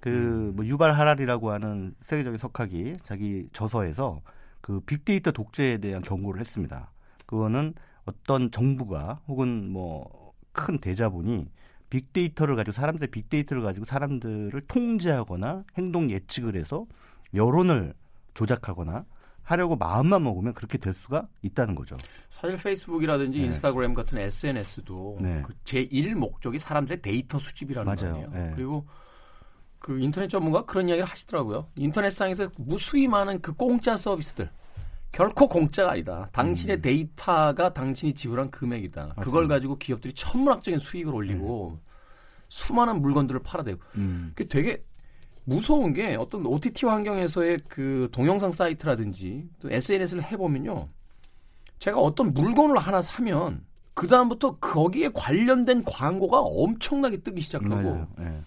그 0.00 0.10
음. 0.10 0.52
뭐 0.56 0.64
유발 0.66 0.92
하랄이라고 0.92 1.50
하는 1.50 1.94
세계적인 2.02 2.38
석학이 2.38 2.98
자기 3.04 3.48
저서에서 3.52 4.20
그 4.60 4.80
빅데이터 4.80 5.32
독재에 5.32 5.78
대한 5.78 6.02
경고를 6.02 6.40
했습니다. 6.40 6.90
그거는 7.26 7.74
어떤 8.04 8.50
정부가 8.50 9.20
혹은 9.26 9.70
뭐 9.70 10.26
큰 10.56 10.78
대자본이 10.78 11.46
빅데이터를 11.90 12.56
가지고 12.56 12.74
사람들의 12.74 13.10
빅데이터를 13.10 13.62
가지고 13.62 13.84
사람들을 13.86 14.60
통제하거나 14.68 15.64
행동 15.78 16.10
예측을 16.10 16.56
해서 16.56 16.86
여론을 17.34 17.94
조작하거나 18.34 19.04
하려고 19.42 19.76
마음만 19.76 20.24
먹으면 20.24 20.54
그렇게 20.54 20.76
될 20.76 20.92
수가 20.92 21.28
있다는 21.42 21.76
거죠. 21.76 21.96
사실 22.30 22.56
페이스북이라든지 22.56 23.38
네. 23.38 23.44
인스타그램 23.46 23.94
같은 23.94 24.18
SNS도 24.18 25.18
네. 25.20 25.42
그 25.46 25.54
제1 25.64 26.14
목적이 26.14 26.58
사람들의 26.58 27.00
데이터 27.00 27.38
수집이라는 27.38 27.86
맞아요. 27.86 28.14
거 28.14 28.18
아니에요. 28.18 28.30
네. 28.30 28.52
그리고 28.56 28.84
그 29.78 30.00
인터넷 30.00 30.26
전문가 30.26 30.64
그런 30.64 30.88
이야기를 30.88 31.08
하시더라고요. 31.08 31.68
인터넷상에서 31.76 32.50
무수히 32.56 33.06
많은 33.06 33.40
그 33.40 33.52
공짜 33.54 33.96
서비스들 33.96 34.50
결코 35.12 35.48
공짜가 35.48 35.92
아니다. 35.92 36.26
당신의 36.32 36.82
데이터가 36.82 37.72
당신이 37.72 38.12
지불한 38.12 38.50
금액이다. 38.50 39.14
그걸 39.20 39.48
가지고 39.48 39.76
기업들이 39.78 40.12
천문학적인 40.12 40.78
수익을 40.78 41.14
올리고 41.14 41.78
수많은 42.48 43.00
물건들을 43.00 43.40
팔아대고 43.42 43.80
음. 43.96 44.32
그게 44.34 44.48
되게 44.48 44.84
무서운 45.44 45.92
게 45.92 46.16
어떤 46.16 46.44
OTT 46.44 46.86
환경에서의 46.86 47.58
그 47.68 48.08
동영상 48.12 48.50
사이트라든지 48.50 49.48
또 49.60 49.70
SNS를 49.70 50.22
해보면요. 50.24 50.88
제가 51.78 52.00
어떤 52.00 52.32
물건을 52.34 52.78
하나 52.78 53.00
사면 53.00 53.64
그다음부터 53.94 54.56
거기에 54.56 55.08
관련된 55.14 55.84
광고가 55.84 56.40
엄청나게 56.40 57.18
뜨기 57.18 57.40
시작하고 57.40 57.74
맞아요. 57.74 58.08
네. 58.18 58.42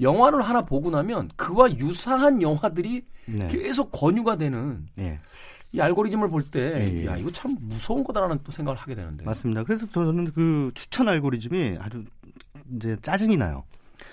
영화를 0.00 0.42
하나 0.42 0.62
보고 0.62 0.90
나면 0.90 1.28
그와 1.36 1.70
유사한 1.76 2.40
영화들이 2.40 3.04
네. 3.26 3.48
계속 3.48 3.90
권유가 3.92 4.36
되는 4.36 4.86
네. 4.94 5.18
이 5.72 5.80
알고리즘을 5.80 6.28
볼때 6.28 6.60
예, 6.60 7.00
예. 7.00 7.06
야 7.06 7.16
이거 7.16 7.30
참 7.30 7.56
무서운 7.60 8.04
거다라는 8.04 8.40
또 8.44 8.52
생각을 8.52 8.78
하게 8.78 8.94
되는데 8.94 9.24
맞습니다. 9.24 9.64
그래서 9.64 9.86
저는 9.90 10.32
그 10.32 10.70
추천 10.74 11.08
알고리즘이 11.08 11.78
아주 11.80 12.04
이제 12.76 12.96
짜증이 13.02 13.36
나요. 13.38 13.64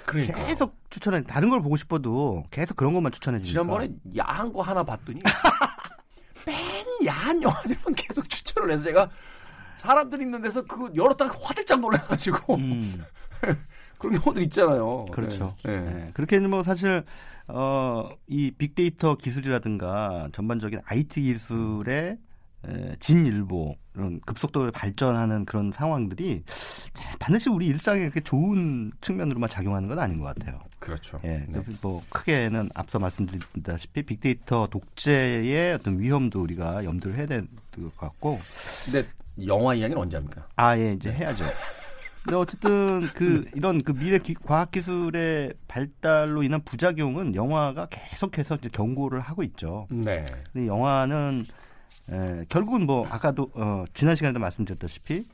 그러니까 0.05 0.45
계속 0.45 0.75
추천해 0.89 1.21
다른 1.23 1.49
걸 1.49 1.61
보고 1.61 1.75
싶어도 1.75 2.45
계속 2.49 2.77
그런 2.77 2.93
것만 2.93 3.11
추천해 3.11 3.39
주니까. 3.39 3.51
지난번에 3.51 3.89
야한 4.17 4.51
거 4.53 4.61
하나 4.61 4.83
봤더니 4.83 5.21
맨 6.47 6.57
야한 7.05 7.41
영화들만 7.41 7.93
계속 7.95 8.27
추천을 8.29 8.71
해서 8.71 8.83
제가 8.83 9.09
사람들 9.75 10.21
있는 10.21 10.41
데서 10.41 10.61
그거 10.63 10.89
열었다가 10.95 11.37
화들짝 11.41 11.79
놀라가지고 11.81 12.55
음, 12.55 13.03
그런 13.97 14.19
경우들 14.19 14.43
있잖아요. 14.43 15.05
그렇죠. 15.11 15.55
네. 15.63 15.79
네. 15.79 15.93
네. 15.93 16.11
그렇게 16.13 16.39
뭐 16.39 16.63
사실 16.63 17.03
어, 17.51 18.09
이 18.27 18.51
빅데이터 18.51 19.15
기술이라든가 19.15 20.29
전반적인 20.31 20.79
IT 20.85 21.21
기술의 21.21 22.17
에, 22.67 22.95
진일보 22.99 23.75
이런 23.95 24.19
급속도로 24.21 24.71
발전하는 24.71 25.45
그런 25.45 25.71
상황들이 25.71 26.43
자, 26.93 27.15
반드시 27.17 27.49
우리 27.49 27.67
일상에 27.67 28.01
그렇게 28.01 28.19
좋은 28.19 28.91
측면으로만 29.01 29.49
작용하는 29.49 29.87
건 29.87 29.97
아닌 29.99 30.19
것 30.19 30.25
같아요. 30.25 30.59
그렇죠. 30.79 31.19
예, 31.23 31.37
네. 31.37 31.47
그래서 31.51 31.71
뭐 31.81 32.01
크게는 32.09 32.69
앞서 32.75 32.99
말씀드렸다시피 32.99 34.03
빅데이터 34.03 34.67
독재의 34.67 35.73
어떤 35.73 35.99
위험도 35.99 36.41
우리가 36.41 36.83
염두를 36.83 37.17
해야 37.17 37.25
될 37.27 37.47
것 37.79 37.95
같고 37.95 38.37
근데 38.83 39.07
영화 39.47 39.73
이야기는 39.73 40.01
언제 40.01 40.17
합니까? 40.17 40.45
아 40.57 40.77
예 40.77 40.91
이제 40.93 41.09
해야죠. 41.13 41.45
근데 42.23 42.35
어쨌든 42.35 43.07
그 43.15 43.45
이런 43.55 43.81
그 43.81 43.93
미래 43.93 44.19
기- 44.19 44.33
과학 44.33 44.71
기술의 44.71 45.53
발달로 45.67 46.43
인한 46.43 46.61
부작용은 46.63 47.33
영화가 47.35 47.87
계속해서 47.89 48.55
이제 48.55 48.69
경고를 48.69 49.19
하고 49.21 49.41
있죠. 49.43 49.87
네. 49.89 50.25
근데 50.51 50.67
영화는 50.67 51.45
에, 52.11 52.45
결국은 52.49 52.85
뭐 52.85 53.07
아까도 53.07 53.49
어, 53.53 53.85
지난 53.93 54.15
시간에도 54.15 54.39
말씀드렸다시피 54.39 55.25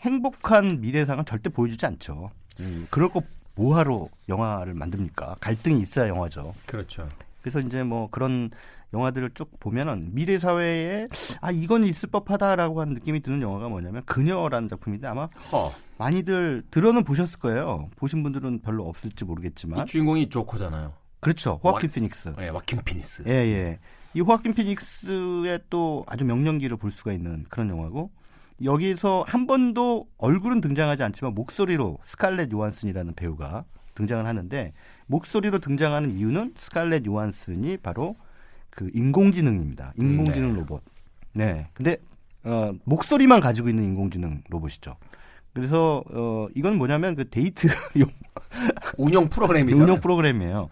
행복한 0.00 0.80
미래상은 0.80 1.24
절대 1.24 1.48
보여주지 1.50 1.86
않죠. 1.86 2.30
음, 2.60 2.86
그럴 2.90 3.08
거 3.08 3.22
뭐하러 3.54 4.08
영화를 4.28 4.74
만듭니까? 4.74 5.36
갈등이 5.40 5.80
있어야 5.80 6.08
영화죠. 6.08 6.54
그렇죠. 6.66 7.08
그래서 7.42 7.60
이제 7.60 7.82
뭐 7.84 8.08
그런 8.10 8.50
영화들을 8.92 9.30
쭉 9.34 9.50
보면은 9.60 10.10
미래 10.14 10.38
사회에 10.38 11.08
아 11.40 11.50
이건 11.50 11.84
있을 11.84 12.08
법하다라고 12.10 12.80
하는 12.80 12.94
느낌이 12.94 13.20
드는 13.20 13.42
영화가 13.42 13.68
뭐냐면 13.68 14.02
그녀라는 14.06 14.68
작품인데 14.68 15.06
아마 15.06 15.26
허. 15.52 15.72
많이들 15.98 16.62
들어는 16.70 17.04
보셨을 17.04 17.38
거예요. 17.38 17.88
보신 17.96 18.22
분들은 18.22 18.60
별로 18.62 18.86
없을지 18.88 19.24
모르겠지만 19.24 19.80
이 19.82 19.86
주인공이 19.86 20.28
조커잖아요. 20.28 20.92
그렇죠. 21.20 21.60
호아킨 21.62 21.88
와- 21.90 21.94
피닉스. 21.94 22.34
네, 22.36 22.48
와킨 22.50 22.80
피닉스. 22.84 23.24
예, 23.28 23.32
예. 23.32 23.78
이 24.14 24.20
호아킨 24.20 24.54
피닉스의 24.54 25.60
또 25.70 26.04
아주 26.06 26.24
명연기를 26.24 26.76
볼 26.76 26.90
수가 26.90 27.12
있는 27.12 27.44
그런 27.48 27.68
영화고 27.70 28.10
여기서 28.62 29.24
한 29.26 29.46
번도 29.46 30.06
얼굴은 30.18 30.60
등장하지 30.60 31.02
않지만 31.02 31.34
목소리로 31.34 31.98
스칼렛 32.04 32.52
요한슨이라는 32.52 33.14
배우가 33.14 33.64
등장을 33.94 34.24
하는데 34.26 34.72
목소리로 35.06 35.58
등장하는 35.58 36.10
이유는 36.12 36.54
스칼렛 36.58 37.06
요한슨이 37.06 37.78
바로 37.78 38.16
그 38.70 38.90
인공지능입니다. 38.92 39.94
인공지능 39.98 40.52
네. 40.52 40.58
로봇. 40.60 40.82
네. 41.32 41.68
근데 41.74 41.96
어, 42.44 42.72
목소리만 42.84 43.40
가지고 43.40 43.68
있는 43.68 43.84
인공지능 43.84 44.42
로봇이죠. 44.50 44.96
그래서 45.54 46.02
어, 46.10 46.48
이건 46.54 46.76
뭐냐면 46.76 47.14
그 47.14 47.28
데이트용 47.30 47.74
운영 48.98 49.28
프로그램이잖아요. 49.28 49.84
운영 49.84 50.00
프로그램이에요. 50.00 50.68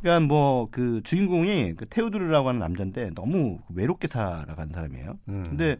그러니까 0.00 0.26
뭐 0.26 0.68
그 0.70 1.00
주인공이 1.04 1.74
그 1.76 1.86
테오드르라고 1.88 2.48
하는 2.48 2.60
남자인데 2.60 3.10
너무 3.14 3.58
외롭게 3.74 4.08
살아가는 4.08 4.72
사람이에요. 4.72 5.18
음. 5.28 5.44
근데 5.46 5.76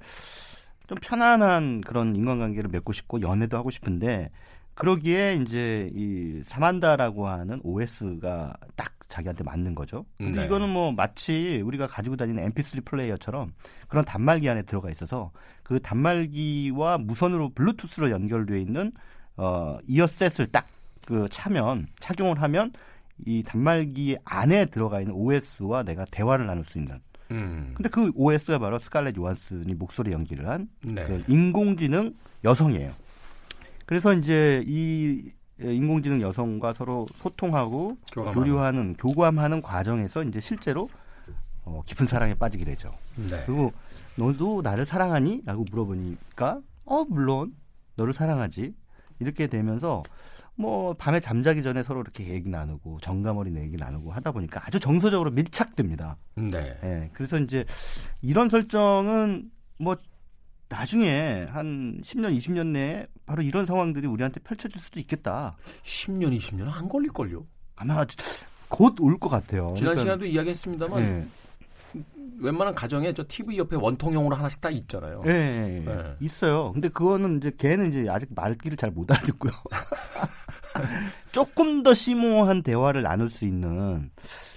좀 0.86 0.98
편안한 1.00 1.80
그런 1.80 2.14
인간관계를 2.14 2.70
맺고 2.70 2.92
싶고 2.92 3.22
연애도 3.22 3.56
하고 3.56 3.70
싶은데 3.70 4.30
그러기에 4.74 5.36
이제 5.36 5.90
이 5.94 6.42
사만다라고 6.44 7.28
하는 7.28 7.60
OS가 7.62 8.54
딱 8.76 8.93
자기한테 9.08 9.44
맞는 9.44 9.74
거죠. 9.74 10.04
근데 10.18 10.40
네. 10.40 10.46
이거는 10.46 10.68
뭐 10.68 10.92
마치 10.92 11.60
우리가 11.64 11.86
가지고 11.86 12.16
다니는 12.16 12.50
MP3 12.50 12.84
플레이어처럼 12.84 13.52
그런 13.88 14.04
단말기 14.04 14.48
안에 14.48 14.62
들어가 14.62 14.90
있어서 14.90 15.30
그 15.62 15.80
단말기와 15.80 16.98
무선으로 16.98 17.50
블루투스로 17.50 18.10
연결돼 18.10 18.60
있는 18.60 18.92
어 19.36 19.78
이어셋을 19.86 20.46
딱 20.48 20.68
그 21.06 21.28
차면 21.30 21.86
착용을 22.00 22.40
하면 22.42 22.72
이 23.26 23.42
단말기 23.44 24.16
안에 24.24 24.66
들어가 24.66 25.00
있는 25.00 25.14
OS와 25.14 25.82
내가 25.84 26.04
대화를 26.06 26.46
나눌 26.46 26.64
수 26.64 26.78
있는 26.78 27.00
음. 27.30 27.72
근데 27.74 27.88
그 27.88 28.10
OS가 28.14 28.58
바로 28.58 28.78
스칼렛 28.78 29.16
요한슨이 29.16 29.74
목소리 29.74 30.12
연기를 30.12 30.48
한 30.48 30.68
네. 30.82 31.04
그 31.04 31.24
인공지능 31.28 32.14
여성이에요. 32.42 32.92
그래서 33.86 34.12
이제 34.14 34.62
이 34.66 35.30
인공지능 35.60 36.20
여성과 36.20 36.74
서로 36.74 37.06
소통하고 37.16 37.96
교감하는. 38.12 38.40
교류하는 38.40 38.94
교감하는 38.94 39.62
과정에서 39.62 40.22
이제 40.24 40.40
실제로 40.40 40.88
어, 41.64 41.82
깊은 41.86 42.06
사랑에 42.06 42.34
빠지게 42.34 42.64
되죠. 42.64 42.92
네. 43.16 43.42
그리고 43.46 43.72
너도 44.16 44.62
나를 44.62 44.84
사랑하니? 44.84 45.42
라고 45.44 45.64
물어보니까 45.70 46.60
어 46.84 47.04
물론 47.04 47.54
너를 47.96 48.12
사랑하지 48.12 48.74
이렇게 49.20 49.46
되면서 49.46 50.02
뭐 50.56 50.94
밤에 50.94 51.20
잠자기 51.20 51.62
전에 51.62 51.82
서로 51.82 52.00
이렇게 52.00 52.28
얘기 52.28 52.48
나누고 52.48 53.00
정감 53.00 53.36
어린 53.38 53.56
얘기 53.56 53.76
나누고 53.76 54.12
하다 54.12 54.32
보니까 54.32 54.62
아주 54.66 54.78
정서적으로 54.78 55.30
밀착됩니다. 55.30 56.16
네. 56.36 56.78
예, 56.82 57.10
그래서 57.12 57.38
이제 57.38 57.64
이런 58.22 58.48
설정은 58.48 59.50
뭐 59.78 59.96
나중에 60.78 61.46
한 61.50 62.00
10년, 62.02 62.36
20년 62.36 62.66
내에 62.68 63.06
바로 63.26 63.42
이런 63.42 63.64
상황들이 63.64 64.08
우리한테 64.08 64.40
펼쳐질 64.40 64.80
수도 64.80 64.98
있겠다. 64.98 65.56
10년, 65.84 66.36
20년은 66.36 66.68
안 66.72 66.88
걸릴걸요. 66.88 67.46
아마 67.76 68.04
곧 68.68 68.98
올 69.00 69.16
것 69.18 69.28
같아요. 69.28 69.72
지난 69.76 69.94
그러니까, 69.94 70.00
시간에도 70.02 70.24
이야기했습니다만 70.26 71.00
예, 71.02 71.26
웬만한 72.40 72.74
가정에 72.74 73.12
저 73.12 73.24
TV 73.28 73.56
옆에 73.58 73.76
원통형으로 73.76 74.34
하나씩 74.34 74.60
다 74.60 74.68
있잖아요. 74.70 75.22
예, 75.26 75.30
예. 75.30 75.80
네. 75.84 76.16
있어요. 76.20 76.72
근데 76.72 76.88
그거는 76.88 77.36
이제 77.38 77.52
걔는 77.56 77.90
이제 77.92 78.10
아직 78.10 78.28
말귀를 78.34 78.76
잘 78.76 78.90
못 78.90 79.08
알아듣고요. 79.12 79.52
조금 81.32 81.82
더 81.84 81.94
심오한 81.94 82.62
대화를 82.64 83.02
나눌 83.02 83.30
수 83.30 83.44
있는 83.44 84.10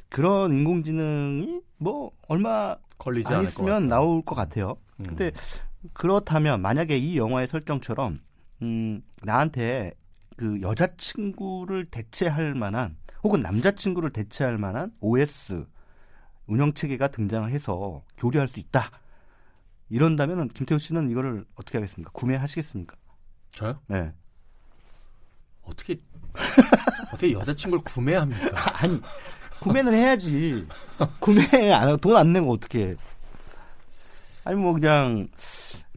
그런 0.10 0.52
인공지능이 0.52 1.62
뭐 1.78 2.12
얼마 2.28 2.76
걸리지 2.98 3.34
안 3.34 3.44
있으면. 3.46 3.88
나올 3.88 4.24
것 4.24 4.34
같아요. 4.36 4.76
음. 5.00 5.06
근데 5.10 5.32
그렇다면 5.94 6.62
만약에 6.62 6.98
이 6.98 7.18
영화의 7.18 7.48
설정처럼 7.48 8.20
음, 8.62 9.02
나한테 9.24 9.92
그 10.36 10.62
여자친구를 10.62 11.86
대체할 11.86 12.54
만한 12.54 12.96
혹은 13.24 13.40
남자친구를 13.42 14.12
대체할 14.12 14.58
만한 14.58 14.92
OS 15.00 15.66
운영 16.46 16.74
체계가 16.74 17.10
등장해서 17.10 18.04
교류할 18.18 18.48
수 18.48 18.60
있다. 18.60 18.92
이런다면은 19.90 20.50
김태우 20.50 20.80
씨는 20.80 21.10
이거를 21.10 21.46
어떻게 21.56 21.78
하겠습니까? 21.78 22.12
구매하시겠습니까? 22.14 22.96
저요? 23.52 23.80
네. 23.88 24.14
어떻게 25.64 26.00
어떻게 27.08 27.34
여자친구를 27.34 27.84
구매합니까? 27.84 28.50
아니 28.82 29.02
구매는 29.62 29.94
해야지. 29.94 30.68
구매 31.20 31.72
안 31.72 31.88
하고 31.88 31.98
돈안 31.98 32.32
내고 32.34 32.52
어떻게? 32.52 32.96
아니 34.48 34.56
뭐 34.56 34.72
그냥 34.72 35.28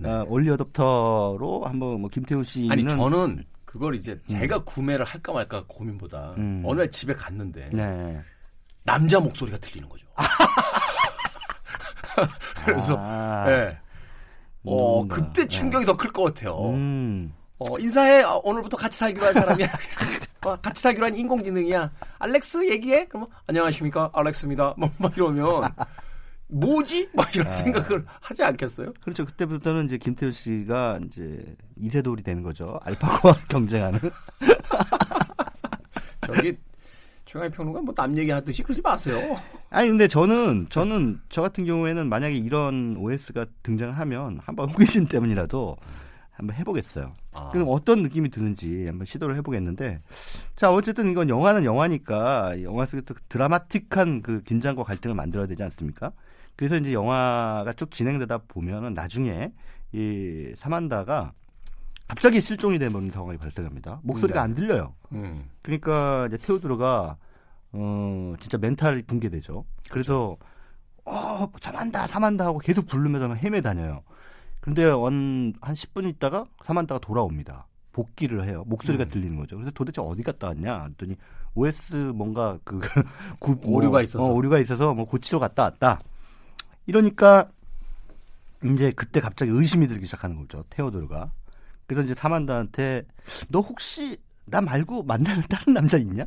아, 0.04 0.25
올리 0.28 0.50
어답터로 0.50 1.62
한번 1.66 2.00
뭐 2.00 2.11
김태우 2.11 2.42
씨는 2.42 2.73
아니 2.73 2.88
저는 2.88 3.45
그걸 3.64 3.95
이제 3.95 4.21
제가 4.26 4.64
구매를 4.64 5.04
할까 5.04 5.33
말까 5.33 5.62
고민보다 5.69 6.35
음. 6.37 6.64
어느 6.66 6.80
날 6.80 6.90
집에 6.90 7.14
갔는데 7.14 7.71
네. 7.73 8.21
남자 8.83 9.21
목소리가 9.21 9.57
들리는 9.59 9.88
거죠. 9.88 10.04
그래서 12.64 12.97
아, 12.99 13.45
예. 13.49 13.78
어, 14.64 15.02
음, 15.02 15.09
그때 15.09 15.42
네. 15.42 15.49
충격이 15.49 15.87
더 15.87 15.97
클 15.97 16.11
것 16.11 16.25
같아요. 16.25 16.59
음. 16.71 17.32
어, 17.58 17.78
인사해. 17.78 18.23
아, 18.23 18.32
오늘부터 18.43 18.76
같이 18.76 18.99
살기로 18.99 19.26
한 19.26 19.34
사람이야. 19.34 19.69
어, 20.45 20.56
같이 20.56 20.82
살기로 20.82 21.06
한 21.06 21.15
인공지능이야. 21.15 21.89
알렉스 22.19 22.69
얘기해? 22.69 23.06
그러면 23.06 23.28
안녕하십니까? 23.47 24.10
알렉스입니다. 24.13 24.75
뭐, 24.76 24.91
막 24.99 25.17
이러면 25.17 25.63
뭐지? 26.50 27.08
막 27.15 27.34
이런 27.34 27.49
아. 27.49 27.52
생각을 27.52 28.04
하지 28.21 28.43
않겠어요? 28.43 28.93
그렇죠. 29.00 29.25
그때부터는 29.26 29.86
이제 29.86 29.99
김태우 29.99 30.32
씨가 30.32 31.00
이제 31.06 31.56
이세돌이 31.76 32.23
되는 32.23 32.43
거죠. 32.43 32.78
알파고와 32.84 33.34
경쟁하는. 33.49 33.99
저기 36.26 36.54
최강의 37.25 37.50
평론가 37.50 37.80
뭐 37.82 37.95
남 37.95 38.17
얘기하듯이 38.17 38.63
그러지 38.63 38.82
마세요. 38.82 39.36
아니 39.71 39.89
근데 39.89 40.08
저는 40.08 40.67
저는 40.71 41.21
저 41.28 41.43
같은 41.43 41.65
경우에는 41.65 42.08
만약에 42.08 42.34
이런 42.34 42.97
OS가 42.99 43.47
등장하면 43.63 44.41
한번 44.45 44.71
호기심 44.71 45.06
때문이라도 45.06 45.76
한번 46.32 46.56
해보겠어요. 46.56 47.13
아, 47.32 47.50
그럼 47.50 47.69
어떤 47.71 48.02
느낌이 48.02 48.30
드는지 48.30 48.86
한번 48.86 49.04
시도를 49.04 49.36
해보겠는데 49.36 50.00
자 50.56 50.73
어쨌든 50.73 51.10
이건 51.10 51.28
영화는 51.28 51.65
영화니까 51.65 52.63
영화 52.63 52.86
속에 52.86 53.02
또 53.02 53.15
드라마틱한 53.28 54.23
그 54.23 54.43
긴장과 54.43 54.82
갈등을 54.84 55.15
만들어야 55.15 55.47
되지 55.47 55.63
않습니까? 55.63 56.13
그래서 56.56 56.76
이제 56.76 56.93
영화가 56.93 57.73
쭉 57.75 57.91
진행되다 57.91 58.39
보면은 58.49 58.95
나중에 58.95 59.52
이 59.93 60.52
사만다가 60.56 61.32
갑자기 62.06 62.41
실종이 62.41 62.78
되는 62.78 63.08
상황이 63.10 63.39
발생합니다. 63.39 64.00
목소리가 64.02 64.41
네. 64.41 64.45
안 64.45 64.54
들려요. 64.54 64.95
음. 65.13 65.49
그러니까 65.63 66.26
이제 66.26 66.36
테오드로가 66.39 67.17
어 67.73 68.34
진짜 68.41 68.58
멘탈이 68.58 69.02
붕괴되죠. 69.02 69.65
그래서 69.91 70.36
어 71.04 71.49
사만다 71.60 72.06
사만다 72.08 72.47
하고 72.47 72.58
계속 72.58 72.86
부르면서 72.86 73.34
헤매 73.34 73.60
다녀요. 73.60 74.02
근데 74.60 74.84
한, 74.84 75.54
한 75.60 75.75
10분 75.75 76.08
있다가 76.10 76.47
사만다가 76.65 76.99
돌아옵니다. 77.00 77.67
복귀를 77.93 78.45
해요. 78.45 78.65
목소리가 78.67 79.04
음. 79.04 79.08
들리는 79.08 79.36
거죠. 79.36 79.56
그래서 79.56 79.71
도대체 79.73 80.00
어디 80.00 80.23
갔다 80.23 80.49
왔냐? 80.49 80.84
했더니 80.91 81.17
OS 81.54 82.13
뭔가 82.15 82.58
그 82.65 82.80
구, 83.39 83.58
오류가 83.65 84.02
있어서. 84.02 84.25
어, 84.25 84.32
오류가 84.32 84.58
있어서 84.58 84.95
뭐 84.95 85.06
고치러 85.06 85.39
갔다 85.39 85.65
왔다. 85.65 86.00
이러니까 86.86 87.50
이제 88.64 88.90
그때 88.93 89.21
갑자기 89.21 89.50
의심이 89.50 89.86
들기 89.86 90.04
시작하는 90.06 90.36
거죠. 90.36 90.64
테오도르가. 90.71 91.30
그래서 91.86 92.02
이제 92.02 92.14
사만다한테 92.14 93.04
너 93.49 93.60
혹시 93.60 94.19
나 94.45 94.60
말고 94.60 95.02
만나는 95.04 95.43
다른 95.49 95.75
남자 95.75 95.97
있냐? 95.97 96.25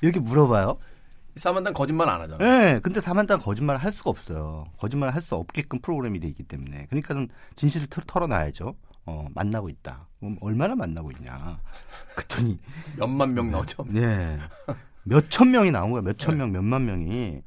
이렇게 0.00 0.20
물어봐요. 0.20 0.78
사만단 1.36 1.72
거짓말 1.72 2.08
안 2.08 2.20
하잖아. 2.20 2.44
네, 2.44 2.78
근데 2.80 3.00
사만다는 3.00 3.42
거짓말을 3.42 3.82
할 3.82 3.90
수가 3.90 4.10
없어요. 4.10 4.66
거짓말을 4.78 5.14
할 5.14 5.20
수 5.22 5.34
없게끔 5.34 5.80
프로그램이 5.80 6.20
돼 6.20 6.28
있기 6.28 6.44
때문에. 6.44 6.86
그러니까는 6.86 7.28
진실을 7.56 7.88
털, 7.88 8.04
털어놔야죠. 8.06 8.76
어, 9.06 9.26
만나고 9.34 9.68
있다. 9.68 10.06
그럼 10.20 10.36
얼마나 10.40 10.74
만나고 10.76 11.10
있냐. 11.12 11.58
그랬더니, 12.14 12.58
몇만 12.96 13.34
명 13.34 13.50
나오죠. 13.50 13.84
네. 13.88 14.38
몇천 15.02 15.50
명이 15.50 15.72
나온 15.72 15.90
거예요. 15.90 16.02
몇천 16.02 16.34
네. 16.34 16.38
명, 16.38 16.52
몇만 16.52 16.86
명이. 16.86 17.42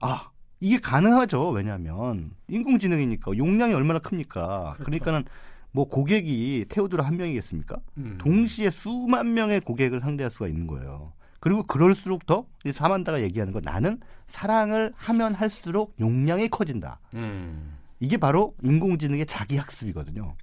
아, 0.00 0.28
이게 0.64 0.78
가능하죠. 0.78 1.50
왜냐하면 1.50 2.30
인공지능이니까 2.48 3.36
용량이 3.36 3.74
얼마나 3.74 3.98
큽니까. 3.98 4.72
그렇죠. 4.76 4.84
그러니까는 4.84 5.24
뭐 5.72 5.86
고객이 5.90 6.64
테오드로 6.70 7.02
한 7.02 7.18
명이겠습니까? 7.18 7.76
음. 7.98 8.16
동시에 8.18 8.70
수만 8.70 9.34
명의 9.34 9.60
고객을 9.60 10.00
상대할 10.00 10.30
수가 10.30 10.48
있는 10.48 10.66
거예요. 10.66 11.12
그리고 11.38 11.64
그럴수록 11.64 12.24
더이 12.24 12.72
사만다가 12.72 13.20
얘기하는 13.20 13.52
건 13.52 13.60
나는 13.62 14.00
사랑을 14.26 14.94
하면 14.96 15.34
할수록 15.34 15.94
용량이 16.00 16.48
커진다. 16.48 16.98
음. 17.12 17.76
이게 18.00 18.16
바로 18.16 18.54
인공지능의 18.62 19.26
자기 19.26 19.58
학습이거든요. 19.58 20.34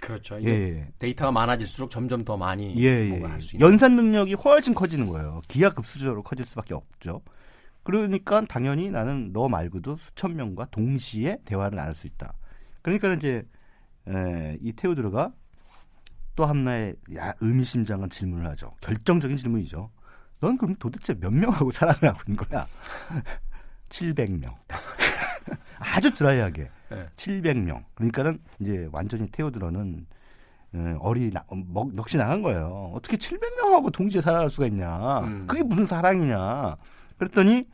그렇죠. 0.00 0.40
예, 0.42 0.46
예, 0.46 0.88
데이터가 0.98 1.32
많아질수록 1.32 1.90
점점 1.90 2.24
더 2.24 2.38
많이 2.38 2.74
예, 2.78 3.10
예. 3.10 3.20
할수 3.22 3.56
있는. 3.56 3.66
연산 3.66 3.96
능력이 3.96 4.34
훨씬 4.34 4.72
커지는 4.72 5.08
거예요. 5.08 5.42
기하급수적으로 5.48 6.22
커질 6.22 6.46
수밖에 6.46 6.72
없죠. 6.72 7.20
그러니까 7.86 8.44
당연히 8.48 8.90
나는 8.90 9.32
너 9.32 9.48
말고도 9.48 9.96
수천 9.96 10.34
명과 10.34 10.66
동시에 10.72 11.38
대화를 11.44 11.76
나눌 11.76 11.94
수 11.94 12.08
있다. 12.08 12.32
그러니까 12.82 13.14
이제 13.14 13.46
에, 14.08 14.58
이 14.60 14.72
테오드르가 14.72 15.32
또 16.34 16.46
하나의 16.46 16.96
야, 17.16 17.32
의미심장한 17.40 18.10
질문을 18.10 18.50
하죠. 18.50 18.74
결정적인 18.80 19.36
질문이죠. 19.36 19.88
넌 20.40 20.58
그럼 20.58 20.74
도대체 20.80 21.14
몇 21.14 21.32
명하고 21.32 21.70
사랑을 21.70 22.08
하고 22.08 22.18
있는 22.26 22.44
거야? 22.44 22.66
700명. 23.88 24.52
아주 25.78 26.12
드라이하게. 26.12 26.68
네. 26.90 27.06
700명. 27.14 27.84
그러니까는 27.94 28.40
이제 28.58 28.88
완전히 28.90 29.30
테오드러는 29.30 30.06
어, 30.74 30.96
어리 30.98 31.30
나, 31.30 31.44
어, 31.46 31.54
먹, 31.54 31.94
넋이 31.94 32.18
나간 32.18 32.42
거예요. 32.42 32.90
어떻게 32.96 33.16
700명하고 33.16 33.92
동시에 33.92 34.20
사랑할 34.20 34.50
수가 34.50 34.66
있냐? 34.66 35.20
음. 35.20 35.46
그게 35.46 35.62
무슨 35.62 35.86
사랑이냐? 35.86 36.76
그랬더니 37.18 37.66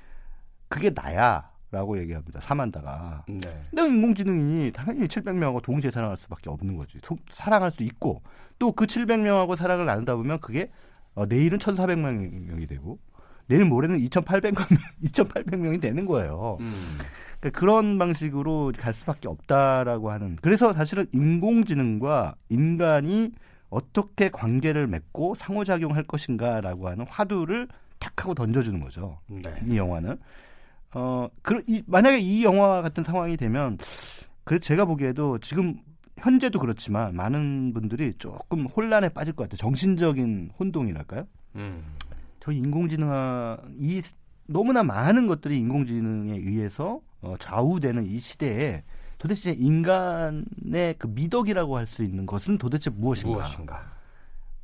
그게 0.69 0.91
나야 0.91 1.51
라고 1.71 1.99
얘기합니다. 1.99 2.41
사만다가. 2.41 3.25
네. 3.29 3.41
근데 3.71 3.87
인공지능이니 3.87 4.73
당연히 4.73 5.09
700명하고 5.09 5.63
동시에 5.63 5.91
사랑할 5.91 6.17
수밖에 6.19 6.51
없는 6.51 6.77
거지. 6.77 6.99
소- 7.03 7.17
사랑할 7.33 7.71
수 7.71 7.83
있고 7.83 8.23
또 8.59 8.73
그 8.73 8.87
700명하고 8.87 9.57
사랑을 9.57 9.87
나누다 9.87 10.15
보면 10.17 10.41
그게 10.41 10.71
어, 11.15 11.27
내일은 11.27 11.59
1,400명이 11.59 12.69
되고 12.69 12.99
내일 13.47 13.65
모레는 13.65 13.99
2,800명 14.01 14.67
2,800명이 15.05 15.81
되는 15.81 16.07
거예요. 16.07 16.59
음. 16.61 16.99
그러니까 17.41 17.59
그런 17.59 17.99
방식으로 17.99 18.73
갈 18.79 18.95
수밖에 18.95 19.29
없다라고 19.29 20.11
하는. 20.11 20.37
그래서 20.43 20.73
사실은 20.75 21.07
인공지능과 21.13 22.35
인간이 22.51 23.33
어떻게 23.71 24.29
관계를 24.29 24.87
맺고 24.87 25.35
상호작용할 25.37 26.05
것인가라고 26.05 26.89
하는 26.89 27.07
화두를 27.09 27.69
탁 28.03 28.13
하고 28.25 28.35
던져주는 28.35 28.81
거죠. 28.81 29.19
네. 29.29 29.43
이 29.65 29.77
영화는. 29.77 30.19
어, 30.95 31.29
그, 31.41 31.63
이, 31.69 31.83
만약에 31.87 32.19
이 32.19 32.43
영화 32.45 32.83
같은 32.83 33.05
상황이 33.05 33.37
되면, 33.37 33.79
그래서 34.45 34.61
제가 34.61 34.85
보기에도 34.85 35.39
지금 35.39 35.77
현재도 36.19 36.59
그렇지만 36.59 37.15
많은 37.15 37.73
분들이 37.73 38.13
조금 38.19 38.67
혼란에 38.67 39.09
빠질 39.09 39.35
것 39.35 39.45
같아요. 39.45 39.57
정신적인 39.57 40.51
혼동이랄까요? 40.59 41.27
음. 41.55 41.83
저 42.41 42.51
인공지능, 42.51 43.57
이 43.79 44.03
너무나 44.47 44.83
많은 44.83 45.29
것들이 45.29 45.59
인공지능에 45.59 46.35
의해서 46.39 47.01
어, 47.21 47.37
좌우되는 47.39 48.05
이 48.07 48.19
시대에 48.19 48.83
도대체 49.19 49.53
인간의 49.53 50.97
그 50.99 51.07
미덕이라고 51.07 51.77
할 51.77 51.87
수 51.87 52.03
있는 52.03 52.27
것은 52.27 52.59
도대체 52.59 52.91
무엇인가? 52.91 53.35
무엇인가? 53.37 53.93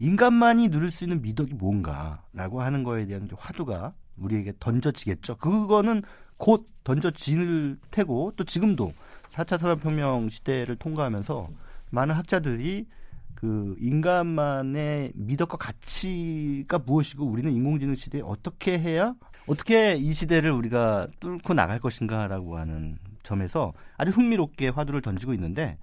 인간만이 0.00 0.68
누릴 0.68 0.90
수 0.90 1.04
있는 1.04 1.22
미덕이 1.22 1.54
뭔가라고 1.54 2.62
하는 2.62 2.84
거에 2.84 3.06
대한 3.06 3.28
화두가 3.36 3.92
우리에게 4.16 4.52
던져지겠죠. 4.60 5.36
그거는 5.36 6.02
곧 6.36 6.68
던져질 6.84 7.78
테고 7.90 8.32
또 8.36 8.44
지금도 8.44 8.92
4차 9.30 9.58
산업혁명 9.58 10.28
시대를 10.28 10.76
통과하면서 10.76 11.48
많은 11.90 12.14
학자들이 12.14 12.86
그 13.34 13.76
인간만의 13.78 15.12
미덕과 15.14 15.58
가치가 15.58 16.78
무엇이고 16.78 17.24
우리는 17.24 17.52
인공지능 17.52 17.94
시대에 17.94 18.20
어떻게 18.24 18.78
해야 18.78 19.14
어떻게 19.46 19.94
이 19.94 20.12
시대를 20.12 20.50
우리가 20.50 21.06
뚫고 21.20 21.54
나갈 21.54 21.78
것인가라고 21.78 22.58
하는 22.58 22.98
점에서 23.22 23.72
아주 23.96 24.10
흥미롭게 24.10 24.68
화두를 24.68 25.02
던지고 25.02 25.34
있는데 25.34 25.78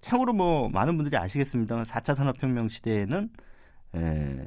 참고로 0.00 0.32
뭐 0.32 0.68
많은 0.68 0.96
분들이 0.96 1.16
아시겠습니다만 1.16 1.84
4차 1.86 2.14
산업혁명 2.14 2.68
시대에는 2.68 3.28
에, 3.94 4.46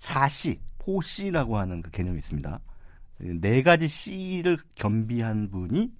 4C, 0.00 0.58
4C라고 0.78 1.52
하는 1.52 1.82
그 1.82 1.90
개념이 1.90 2.18
있습니다. 2.18 2.60
네 3.18 3.62
가지 3.62 3.88
C를 3.88 4.58
겸비한 4.74 5.50
분이 5.50 5.90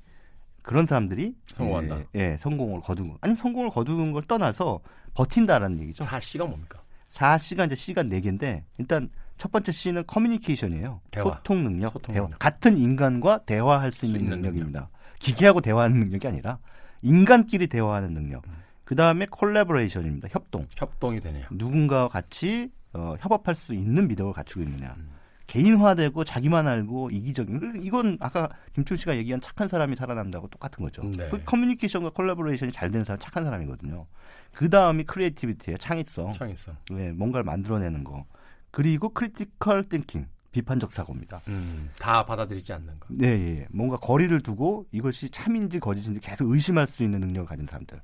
그런 0.62 0.86
사람들이 0.86 1.34
성공한다. 1.46 1.98
예, 2.16 2.20
예, 2.20 2.36
성공을 2.40 2.80
거두는 2.80 3.12
거. 3.12 3.18
아니 3.20 3.34
성공을 3.36 3.70
거두는 3.70 4.12
걸 4.12 4.22
떠나서 4.24 4.80
버틴다라는 5.14 5.80
얘기죠. 5.80 6.04
사씨가 6.04 6.44
뭡니까? 6.44 6.82
4C가 7.12 7.66
이제 7.66 7.74
C가 7.76 8.02
4개인데 8.02 8.62
일단 8.78 9.08
첫 9.38 9.50
번째 9.52 9.72
C는 9.72 10.04
커뮤니케이션이에요. 10.06 11.00
대화. 11.10 11.24
소통 11.36 11.62
능력, 11.64 11.92
소통 11.92 12.14
대화. 12.14 12.26
능력. 12.26 12.38
같은 12.38 12.76
인간과 12.78 13.38
대화할 13.44 13.92
수수 13.92 14.16
있는, 14.16 14.20
있는 14.20 14.40
능력입니다. 14.40 14.90
기계하고 15.18 15.60
대화하는 15.60 15.98
능력이 16.00 16.26
아니라 16.26 16.58
인간끼리 17.02 17.68
대화하는 17.68 18.12
능력. 18.12 18.42
그 18.86 18.94
다음에 18.94 19.26
콜라보레이션입니다. 19.28 20.28
협동. 20.30 20.64
협동이 20.76 21.20
되네요. 21.20 21.44
누군가와 21.50 22.08
같이 22.08 22.70
어, 22.92 23.16
협업할 23.18 23.56
수 23.56 23.74
있는 23.74 24.06
미덕을 24.06 24.32
갖추고 24.32 24.62
있느냐. 24.62 24.94
음. 24.96 25.10
개인화되고 25.48 26.22
자기만 26.24 26.68
알고 26.68 27.10
이기적인 27.10 27.82
이건 27.82 28.16
아까 28.20 28.48
김철 28.74 28.96
씨가 28.96 29.16
얘기한 29.16 29.40
착한 29.40 29.66
사람이 29.66 29.96
살아남는다고 29.96 30.46
똑같은 30.48 30.84
거죠. 30.84 31.02
네. 31.02 31.28
그 31.30 31.42
커뮤니케이션과 31.44 32.10
collaboration이 32.10 32.70
잘 32.70 32.92
되는 32.92 33.04
사람 33.04 33.18
착한 33.18 33.42
사람이거든요. 33.42 34.06
그 34.52 34.70
다음이 34.70 35.02
creativity예요. 35.04 35.78
창의성. 35.78 36.32
창의성. 36.32 36.76
네, 36.90 37.10
뭔가를 37.10 37.42
만들어내는 37.42 38.04
거. 38.04 38.24
그리고 38.70 39.08
critical 39.08 39.84
thinking. 39.88 40.26
비판적 40.52 40.90
사고입니다. 40.90 41.42
음, 41.48 41.90
다 41.98 42.24
받아들이지 42.24 42.72
않는 42.72 42.98
거. 42.98 43.08
네, 43.10 43.26
예, 43.26 43.58
예. 43.58 43.66
뭔가 43.70 43.98
거리를 43.98 44.40
두고 44.40 44.86
이것이 44.90 45.28
참인지 45.28 45.80
거짓인지 45.80 46.18
계속 46.20 46.48
의심할 46.50 46.86
수 46.86 47.02
있는 47.02 47.20
능력을 47.20 47.46
가진 47.46 47.66
사람들. 47.66 48.00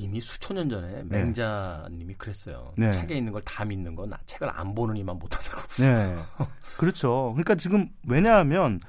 이미 0.00 0.20
수천 0.20 0.56
년 0.56 0.68
전에 0.68 1.04
맹자님이 1.04 2.14
그랬어요. 2.14 2.72
네. 2.76 2.90
책에 2.90 3.14
있는 3.14 3.32
걸 3.32 3.40
다 3.44 3.64
믿는 3.64 3.94
건 3.94 4.12
책을 4.26 4.48
안 4.52 4.74
보느니만 4.74 5.18
못하다고. 5.18 5.62
네. 5.78 6.16
그렇죠. 6.76 7.30
그러니까 7.34 7.54
지금 7.54 7.88
왜냐하면 8.06 8.80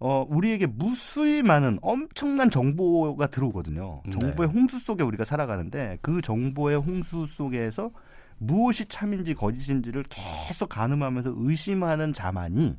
어, 0.00 0.24
우리에게 0.28 0.66
무수히 0.66 1.42
많은 1.42 1.78
엄청난 1.82 2.50
정보가 2.50 3.28
들어오거든요. 3.28 4.02
네. 4.06 4.12
정보의 4.20 4.48
홍수 4.48 4.78
속에 4.78 5.02
우리가 5.02 5.24
살아가는데 5.24 5.98
그 6.02 6.20
정보의 6.22 6.78
홍수 6.78 7.26
속에서 7.28 7.90
무엇이 8.38 8.86
참인지 8.86 9.34
거짓인지를 9.34 10.04
계속 10.08 10.68
가늠하면서 10.68 11.34
의심하는 11.36 12.12
자만이 12.12 12.76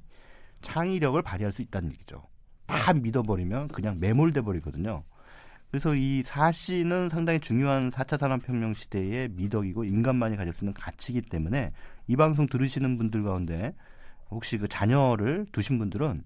창의력을 0.62 1.21
발휘할 1.21 1.52
수 1.52 1.62
있다는 1.62 1.91
얘기죠. 1.91 2.23
다 2.65 2.93
믿어버리면 2.93 3.69
그냥 3.69 3.97
매몰돼 3.99 4.41
버리거든요. 4.41 5.04
그래서 5.71 5.93
이 5.93 6.23
사시는 6.23 7.10
상당히 7.10 7.39
중요한 7.39 7.91
4차 7.91 8.19
산업혁명 8.19 8.73
시대의 8.73 9.29
미덕이고 9.34 9.84
인간만이 9.84 10.36
가질 10.36 10.53
수 10.53 10.63
있는 10.63 10.73
가치이기 10.73 11.23
때문에 11.23 11.71
이 12.08 12.15
방송 12.15 12.47
들으시는 12.47 12.97
분들 12.97 13.23
가운데 13.23 13.73
혹시 14.32 14.58
그 14.58 14.67
자녀를 14.67 15.45
두신 15.51 15.77
분들은 15.77 16.23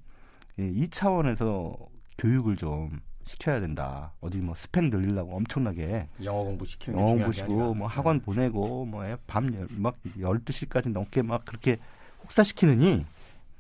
예, 0.60 0.68
이 0.70 0.88
차원에서 0.90 1.76
교육을 2.18 2.56
좀 2.56 3.02
시켜야 3.26 3.60
된다. 3.60 4.14
어디 4.22 4.38
뭐 4.38 4.54
스펙 4.56 4.86
늘리려고 4.90 5.36
엄청나게 5.36 6.08
영어 6.24 6.44
공부 6.44 6.64
시키는 6.66 6.98
게 6.98 7.12
영어 7.12 7.26
보시고 7.26 7.54
아니라. 7.54 7.74
뭐 7.74 7.88
학원 7.88 8.20
보내고 8.22 8.86
뭐밤막 8.86 9.98
12시까지 10.20 10.90
넘게 10.92 11.22
막 11.22 11.44
그렇게 11.46 11.78
혹사시키느니 12.24 13.06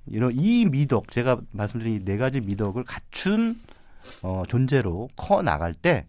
이런 0.05 0.31
이 0.35 0.65
미덕 0.65 1.11
제가 1.11 1.41
말씀드린 1.51 1.95
이 1.95 2.05
네 2.05 2.17
가지 2.17 2.41
미덕을 2.41 2.83
갖춘 2.83 3.59
어, 4.21 4.43
존재로 4.47 5.09
커 5.15 5.41
나갈 5.41 5.73
때 5.73 6.05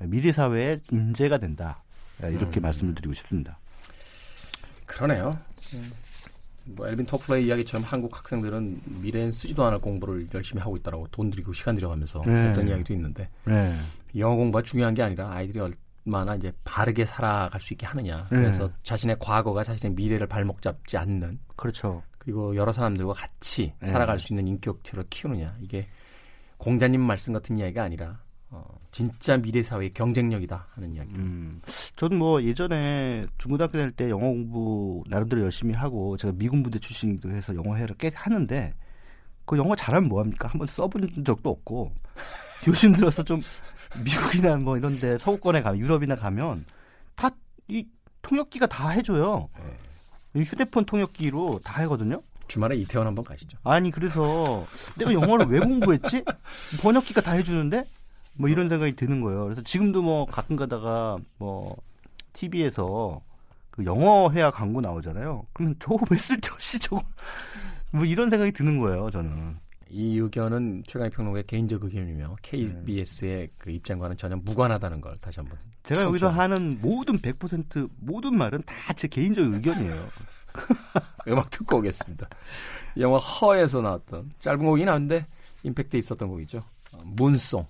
미래 0.00 0.32
사회의 0.32 0.80
인재가 0.90 1.38
된다. 1.38 1.82
이렇게 2.20 2.60
음. 2.60 2.62
말씀을 2.62 2.94
드리고 2.94 3.14
싶습니다. 3.14 3.58
그러네요. 4.86 5.38
뭐 6.64 6.88
엘빈 6.88 7.06
토플러의 7.06 7.46
이야기처럼 7.46 7.84
한국 7.84 8.16
학생들은 8.16 8.80
미래엔 8.86 9.30
쓰지도 9.30 9.64
않을 9.64 9.78
공부를 9.78 10.28
열심히 10.34 10.60
하고 10.60 10.76
있다라고 10.76 11.08
돈 11.08 11.30
들이고 11.30 11.52
시간 11.52 11.76
들여가면서 11.76 12.22
네. 12.26 12.48
했던 12.48 12.68
이야기도 12.68 12.92
있는데 12.94 13.28
네. 13.44 13.78
영어 14.16 14.34
공부가 14.34 14.62
중요한 14.62 14.94
게 14.94 15.02
아니라 15.02 15.30
아이들이 15.30 15.60
얼마나 16.04 16.34
이제 16.34 16.52
바르게 16.64 17.04
살아갈 17.04 17.60
수 17.60 17.74
있게 17.74 17.86
하느냐. 17.86 18.26
그래서 18.28 18.68
네. 18.68 18.74
자신의 18.82 19.16
과거가 19.20 19.62
자신의 19.62 19.94
미래를 19.94 20.26
발목 20.26 20.62
잡지 20.62 20.96
않는 20.96 21.38
그렇죠. 21.54 22.02
그리고 22.18 22.56
여러 22.56 22.72
사람들과 22.72 23.12
같이 23.12 23.72
네. 23.78 23.86
살아갈 23.86 24.18
수 24.18 24.32
있는 24.32 24.48
인격체를 24.48 25.04
키우느냐. 25.10 25.56
이게 25.60 25.86
공자님 26.58 27.00
말씀 27.00 27.32
같은 27.32 27.58
이야기가 27.58 27.82
아니라 27.82 28.20
어, 28.50 28.64
진짜 28.90 29.36
미래 29.36 29.62
사회의 29.62 29.92
경쟁력이다 29.92 30.68
하는 30.70 30.92
이야기. 30.94 31.14
음, 31.14 31.60
저는 31.96 32.18
뭐 32.18 32.42
예전에 32.42 33.26
중고등학교 33.38 33.78
다닐 33.78 33.92
때 33.92 34.08
영어 34.08 34.26
공부 34.26 35.02
나름대로 35.08 35.42
열심히 35.42 35.74
하고 35.74 36.16
제가 36.16 36.32
미군 36.36 36.62
부대 36.62 36.78
출신이기도 36.78 37.30
해서 37.30 37.54
영어회를 37.54 37.96
꽤 37.98 38.10
하는데 38.14 38.72
그 39.44 39.56
영어 39.58 39.74
잘하면 39.76 40.08
뭐합니까? 40.08 40.48
한번 40.48 40.66
써본 40.66 41.24
적도 41.24 41.50
없고 41.50 41.92
요즘 42.68 42.92
들어서 42.92 43.22
좀 43.22 43.40
미국이나 44.04 44.56
뭐 44.56 44.76
이런데 44.76 45.18
서구권에 45.18 45.62
가면 45.62 45.80
유럽이나 45.80 46.16
가면 46.16 46.64
다 47.14 47.30
이 47.68 47.84
통역기가 48.22 48.66
다 48.66 48.90
해줘요. 48.90 49.48
이 50.34 50.40
휴대폰 50.42 50.84
통역기로 50.84 51.60
다 51.64 51.82
하거든요. 51.82 52.22
주말에 52.48 52.76
이태원 52.76 53.06
한번 53.06 53.24
가시죠. 53.24 53.58
아니 53.64 53.90
그래서 53.90 54.66
내가 54.96 55.12
영어를 55.12 55.46
왜 55.46 55.60
공부했지? 55.60 56.22
번역기가 56.80 57.20
다 57.20 57.32
해주는데 57.32 57.84
뭐 58.34 58.48
이런 58.48 58.68
생각이 58.68 58.94
드는 58.96 59.20
거예요. 59.20 59.44
그래서 59.44 59.62
지금도 59.62 60.02
뭐 60.02 60.24
가끔 60.26 60.56
가다가 60.56 61.16
뭐 61.38 61.76
TV에서 62.34 63.20
그 63.70 63.84
영어 63.84 64.30
회화 64.30 64.50
광고 64.50 64.80
나오잖아요. 64.80 65.46
그러면 65.52 65.76
저거 65.80 66.04
왜 66.10 66.18
쓸데없이 66.18 66.78
저거 66.78 67.02
뭐 67.92 68.04
이런 68.04 68.30
생각이 68.30 68.52
드는 68.52 68.78
거예요. 68.78 69.10
저는. 69.10 69.56
이 69.88 70.18
의견은 70.18 70.82
최강희 70.88 71.10
평론가의 71.10 71.44
개인적 71.46 71.84
의견이며 71.84 72.36
KBS의 72.42 73.48
그 73.56 73.70
입장과는 73.70 74.16
전혀 74.16 74.34
무관하다는 74.34 75.00
걸 75.00 75.16
다시 75.18 75.38
한번 75.38 75.56
제가 75.84 76.02
여기서 76.02 76.26
청취합니다. 76.32 76.42
하는 76.42 76.78
모든 76.82 77.16
100% 77.18 77.88
모든 78.00 78.36
말은 78.36 78.62
다 78.66 78.92
제 78.94 79.06
개인적 79.06 79.52
의견이에요. 79.54 80.08
음악 81.28 81.50
듣고 81.50 81.78
오겠습니다. 81.78 82.28
영화 82.98 83.18
허에서 83.18 83.82
나왔던 83.82 84.32
짧은 84.40 84.64
곡이긴 84.64 84.88
한데 84.88 85.26
임팩트 85.62 85.96
있었던 85.96 86.28
곡이죠. 86.28 86.64
어, 86.92 86.98
문송. 87.04 87.66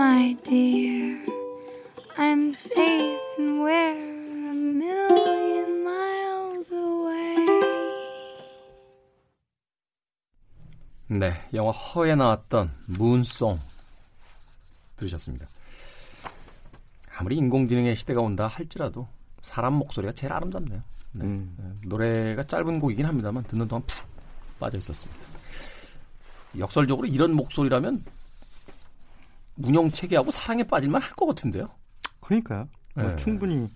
My 0.00 0.34
dear. 0.44 1.20
I'm 2.16 2.48
safe 2.48 3.20
and 3.36 3.60
we're 3.60 4.48
a 4.48 4.54
million 4.54 5.82
miles 5.84 6.72
away. 6.72 7.46
네, 11.08 11.34
영화 11.52 11.70
허에 11.70 12.14
나왔던 12.14 12.70
문송 12.86 13.60
들으셨습니다. 14.96 15.46
아무리 17.18 17.36
인공지능의 17.36 17.94
시대가 17.94 18.22
온다 18.22 18.46
할지라도 18.46 19.06
사람 19.42 19.74
목소리가 19.74 20.14
제일 20.14 20.32
아름답네요. 20.32 20.82
네. 21.12 21.24
음. 21.24 21.54
네, 21.58 21.88
노래가 21.88 22.44
짧은 22.44 22.80
곡이긴 22.80 23.04
합니다만 23.04 23.44
듣는 23.44 23.68
동안 23.68 23.82
푹 23.86 24.08
빠져 24.58 24.78
있었습니다. 24.78 25.20
역설적으로 26.58 27.06
이런 27.06 27.34
목소리라면 27.34 28.02
문영 29.60 29.90
체계하고 29.90 30.30
사랑에 30.30 30.62
빠질만 30.64 31.00
할 31.02 31.12
것 31.12 31.26
같은데요. 31.26 31.68
그러니까요. 32.20 32.68
뭐 32.94 33.04
네. 33.10 33.16
충분히 33.16 33.68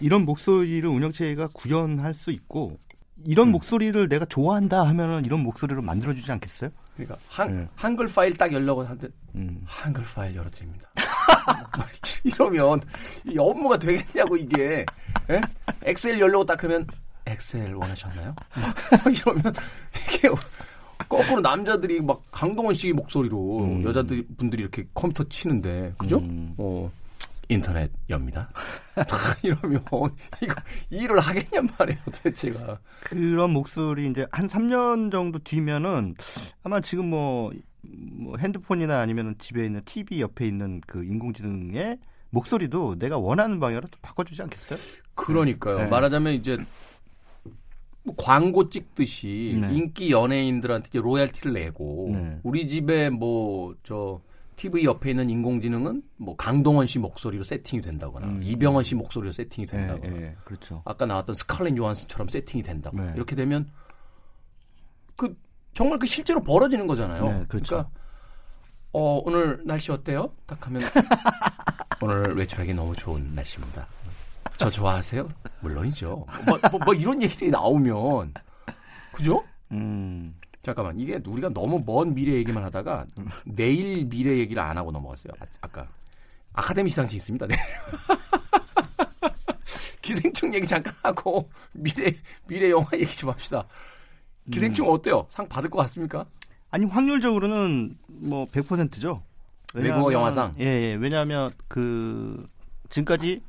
이런 0.00 0.24
목소리를 0.24 0.88
운영체가 0.88 1.48
구현할 1.52 2.14
수 2.14 2.30
있고 2.30 2.78
이런 3.24 3.48
음. 3.48 3.52
목소리를 3.52 4.08
내가 4.08 4.24
좋아한다 4.24 4.86
하면은 4.88 5.24
이런 5.24 5.40
목소리로 5.40 5.82
만들어주지 5.82 6.30
않겠어요? 6.32 6.70
그러니까 6.94 7.18
한, 7.28 7.54
네. 7.60 7.68
한글 7.74 8.06
파일 8.06 8.36
딱 8.36 8.52
열려고 8.52 8.82
하는데 8.82 9.08
음. 9.34 9.60
한글 9.66 10.02
파일 10.04 10.34
열어드립니다. 10.36 10.88
이러면 12.24 12.80
이 13.26 13.38
업무가 13.38 13.76
되겠냐고 13.76 14.36
이게 14.36 14.84
예? 15.30 15.40
엑셀 15.82 16.18
열려고 16.20 16.44
딱 16.44 16.62
하면 16.64 16.86
엑셀 17.26 17.74
원하셨나요? 17.74 18.34
막 18.54 18.74
이러면 19.06 19.52
이게 20.14 20.28
거꾸로 21.08 21.40
남자들이 21.40 22.00
막 22.00 22.22
강동원 22.30 22.74
씨 22.74 22.92
목소리로 22.92 23.58
음. 23.64 23.84
여자들 23.84 24.24
분들이 24.36 24.62
이렇게 24.62 24.84
컴퓨터 24.94 25.24
치는데 25.24 25.94
그죠? 25.98 26.18
음. 26.18 26.54
어 26.58 26.90
인터넷 27.48 27.90
엽니다. 28.08 28.48
이러면 29.42 29.82
이거 30.40 30.54
일을 30.88 31.18
하겠냔 31.18 31.68
말이에요 31.78 32.00
도대체가. 32.04 32.78
그런 33.00 33.50
목소리 33.50 34.08
이제 34.08 34.26
한 34.30 34.46
3년 34.46 35.10
정도 35.10 35.38
뒤면은 35.40 36.14
아마 36.62 36.80
지금 36.80 37.10
뭐, 37.10 37.50
뭐 37.82 38.36
핸드폰이나 38.36 39.00
아니면 39.00 39.34
집에 39.38 39.64
있는 39.64 39.82
TV 39.84 40.20
옆에 40.20 40.46
있는 40.46 40.80
그 40.86 41.04
인공지능의 41.04 41.98
목소리도 42.30 42.98
내가 42.98 43.18
원하는 43.18 43.58
방향으로 43.58 43.88
또 43.90 43.98
바꿔주지 44.00 44.42
않겠어요? 44.42 44.78
그러니까요. 45.14 45.78
네. 45.78 45.86
말하자면 45.86 46.34
이제 46.34 46.56
뭐 46.56 46.66
광고 48.16 48.68
찍듯이 48.68 49.58
네. 49.60 49.74
인기 49.74 50.10
연예인들한테 50.10 50.88
이제 50.88 51.00
로얄티를 51.00 51.52
내고 51.52 52.10
네. 52.12 52.38
우리 52.42 52.68
집에 52.68 53.10
뭐 53.10 53.74
저 53.82 54.20
TV 54.60 54.84
옆에 54.84 55.10
있는 55.10 55.30
인공지능은 55.30 56.02
뭐 56.18 56.36
강동원 56.36 56.86
씨 56.86 56.98
목소리로 56.98 57.44
세팅이 57.44 57.80
된다거나 57.80 58.26
음. 58.26 58.40
이병헌 58.42 58.84
씨 58.84 58.94
목소리로 58.94 59.32
세팅이 59.32 59.66
된다거나 59.66 60.16
예, 60.16 60.22
예, 60.22 60.36
그렇죠. 60.44 60.82
아까 60.84 61.06
나왔던 61.06 61.34
스칼렛 61.34 61.74
요한스처럼 61.78 62.28
세팅이 62.28 62.62
된다거나 62.62 63.06
네. 63.06 63.12
이렇게 63.16 63.34
되면 63.34 63.70
그 65.16 65.34
정말 65.72 65.98
그 65.98 66.06
실제로 66.06 66.42
벌어지는 66.42 66.86
거잖아요. 66.86 67.24
네, 67.24 67.44
그렇죠. 67.48 67.76
러니까 67.76 67.90
어, 68.92 69.22
오늘 69.24 69.62
날씨 69.64 69.92
어때요? 69.92 70.30
딱 70.44 70.66
하면 70.66 70.82
오늘 72.02 72.36
외출하기 72.36 72.74
너무 72.74 72.94
좋은 72.94 73.34
날씨입니다. 73.34 73.86
저 74.60 74.68
좋아하세요? 74.68 75.26
물론이죠. 75.60 76.26
뭐, 76.44 76.58
뭐, 76.70 76.80
뭐 76.84 76.92
이런 76.92 77.22
얘기들이 77.22 77.50
나오면 77.50 78.34
그죠? 79.12 79.42
음, 79.72 80.38
잠깐만 80.60 81.00
이게 81.00 81.18
우리가 81.26 81.48
너무 81.48 81.82
먼 81.86 82.12
미래 82.12 82.34
얘기만 82.34 82.62
하다가 82.64 83.06
내일 83.46 84.04
미래 84.04 84.36
얘기를 84.36 84.62
안 84.62 84.76
하고 84.76 84.92
넘어갔어요. 84.92 85.32
아, 85.40 85.46
아까 85.62 85.88
아카데미 86.52 86.90
시상식 86.90 87.16
있습니다. 87.16 87.46
네. 87.46 87.56
기생충 90.02 90.52
얘기 90.52 90.66
잠깐 90.66 90.92
하고 91.02 91.48
미래 91.72 92.14
미래 92.46 92.70
영화 92.70 92.86
얘기 92.92 93.16
좀 93.16 93.30
합시다. 93.30 93.66
기생충 94.52 94.90
어때요? 94.90 95.24
상 95.30 95.48
받을 95.48 95.70
것 95.70 95.78
같습니까? 95.78 96.26
아니 96.70 96.84
확률적으로는 96.84 97.96
뭐 98.08 98.44
100%죠. 98.48 99.22
외국어 99.72 100.12
영화상? 100.12 100.54
예, 100.58 100.64
예. 100.64 100.94
왜냐하면 100.96 101.50
그 101.66 102.46
지금까지 102.90 103.40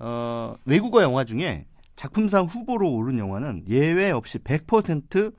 어 0.00 0.56
외국어 0.64 1.02
영화 1.02 1.24
중에 1.24 1.66
작품상 1.96 2.46
후보로 2.46 2.90
오른 2.90 3.18
영화는 3.18 3.64
예외 3.68 4.10
없이 4.10 4.38
100% 4.38 5.34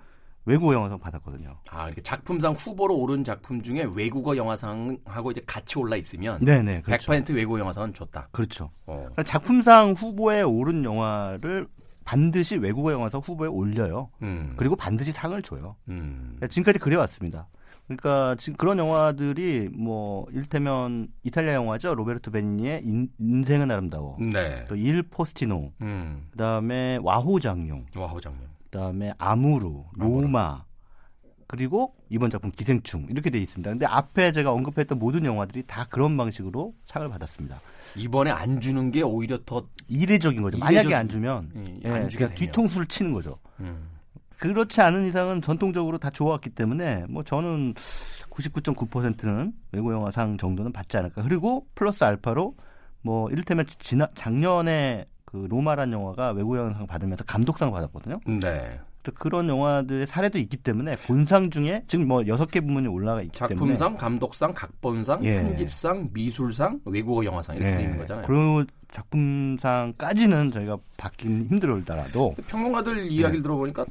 외국어 0.45 0.73
영화상 0.73 0.99
받았거든요. 0.99 1.57
아, 1.69 1.87
이렇게 1.87 2.01
작품상 2.01 2.53
후보로 2.53 2.97
오른 2.97 3.23
작품 3.23 3.61
중에 3.61 3.87
외국어 3.95 4.35
영화상하고 4.35 5.31
이제 5.31 5.41
같이 5.45 5.77
올라 5.77 5.95
있으면 5.95 6.39
네, 6.43 6.61
네, 6.61 6.81
그렇죠. 6.81 7.11
100% 7.11 7.35
외국어 7.35 7.59
영화상은 7.59 7.93
줬다. 7.93 8.29
그렇죠. 8.31 8.71
어. 8.85 8.97
그러니까 8.97 9.23
작품상 9.23 9.93
후보에 9.93 10.41
오른 10.41 10.83
영화를 10.83 11.67
반드시 12.03 12.57
외국어 12.57 12.91
영화상 12.91 13.21
후보에 13.21 13.47
올려요. 13.47 14.09
음. 14.23 14.53
그리고 14.57 14.75
반드시 14.75 15.11
상을 15.11 15.39
줘요. 15.43 15.75
음. 15.89 16.39
지금까지 16.49 16.79
그래왔습니다. 16.79 17.47
그러니까 17.87 18.35
지금 18.39 18.55
그런 18.57 18.77
영화들이 18.77 19.69
뭐 19.73 20.25
일테면 20.31 21.07
이탈리아 21.23 21.53
영화죠 21.55 21.93
로베르토 21.93 22.31
베니니의 22.31 22.83
인, 22.85 23.09
인생은 23.19 23.69
아름다워. 23.69 24.17
네. 24.19 24.63
또 24.65 24.75
일 24.75 25.03
포스티노, 25.03 25.73
음. 25.81 26.27
그다음에 26.31 26.99
와호장룡, 27.01 27.87
와호장룡. 27.97 28.43
그다음에 28.65 29.13
아무르, 29.17 29.83
아무르. 29.99 30.21
로마, 30.21 30.63
그리고 31.47 31.93
이번 32.09 32.29
작품 32.29 32.49
기생충 32.51 33.07
이렇게 33.09 33.29
돼 33.29 33.39
있습니다. 33.39 33.69
근데 33.69 33.85
앞에 33.85 34.31
제가 34.31 34.53
언급했던 34.53 34.97
모든 34.97 35.25
영화들이 35.25 35.63
다 35.67 35.85
그런 35.89 36.15
방식으로 36.15 36.73
상을 36.85 37.09
받았습니다. 37.09 37.59
이번에 37.97 38.31
안 38.31 38.61
주는 38.61 38.89
게 38.91 39.01
오히려 39.01 39.37
더 39.45 39.67
이례적인 39.89 40.41
거죠. 40.41 40.57
이례적인- 40.59 40.63
만약에 40.63 40.95
안 40.95 41.09
주면 41.09 41.51
예, 41.57 41.79
예, 41.83 41.89
안 41.91 42.07
주게 42.07 42.23
그냥 42.23 42.35
되면. 42.35 42.35
뒤통수를 42.35 42.87
치는 42.87 43.11
거죠. 43.11 43.37
음. 43.59 43.89
그렇지 44.41 44.81
않은 44.81 45.05
이상은 45.05 45.39
전통적으로 45.39 45.99
다 45.99 46.09
좋았기 46.09 46.49
때문에 46.49 47.05
뭐 47.07 47.23
저는 47.23 47.75
99.9%는 48.31 49.53
외국 49.71 49.93
영화상 49.93 50.35
정도는 50.37 50.73
받지 50.73 50.97
않을까. 50.97 51.21
그리고 51.21 51.67
플러스 51.75 52.03
알파로 52.03 52.55
뭐 53.03 53.29
이를테면 53.29 53.67
지난 53.77 54.07
작년에 54.15 55.05
그 55.25 55.45
로마란 55.47 55.93
영화가 55.93 56.31
외국 56.31 56.57
영화상 56.57 56.87
받으면서 56.87 57.23
감독상 57.23 57.71
받았거든요. 57.71 58.19
네. 58.41 58.79
또 59.03 59.11
그런 59.13 59.47
영화들의 59.47 60.07
사례도 60.07 60.39
있기 60.39 60.57
때문에 60.57 60.95
본상 60.95 61.51
중에 61.51 61.83
지금 61.87 62.07
뭐 62.07 62.25
여섯 62.25 62.49
개 62.49 62.61
부문이 62.61 62.87
올라가 62.87 63.21
있기 63.21 63.37
때문에 63.47 63.75
작품상, 63.75 63.95
감독상, 63.95 64.53
각본상, 64.53 65.23
예. 65.23 65.41
편집상, 65.41 66.09
미술상, 66.13 66.81
외국어 66.85 67.23
영화상 67.23 67.57
이렇게 67.57 67.75
돼 67.75 67.83
있는 67.83 67.97
거잖아요. 67.99 68.25
그리고 68.25 68.63
작품상까지는 68.91 70.51
저희가 70.51 70.77
받긴 70.97 71.47
힘들더라도 71.49 72.35
평론가들 72.47 73.11
이야기를 73.11 73.39
네. 73.39 73.41
들어보니까 73.41 73.85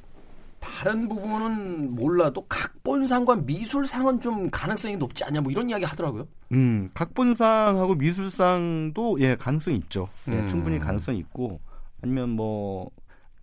다른 0.60 1.08
부분은 1.08 1.94
몰라도 1.94 2.46
각본상과 2.46 3.36
미술상은 3.36 4.20
좀 4.20 4.50
가능성이 4.50 4.96
높지 4.96 5.24
않냐 5.24 5.40
뭐 5.40 5.50
이런 5.50 5.68
이야기 5.68 5.84
하더라고요. 5.84 6.28
음, 6.52 6.90
각본상하고 6.94 7.94
미술상도 7.96 9.20
예 9.20 9.34
가능성이 9.34 9.78
있죠. 9.78 10.08
예, 10.28 10.32
음. 10.32 10.48
충분히 10.48 10.78
가능성이 10.78 11.18
있고 11.18 11.60
아니면 12.02 12.30
뭐 12.30 12.90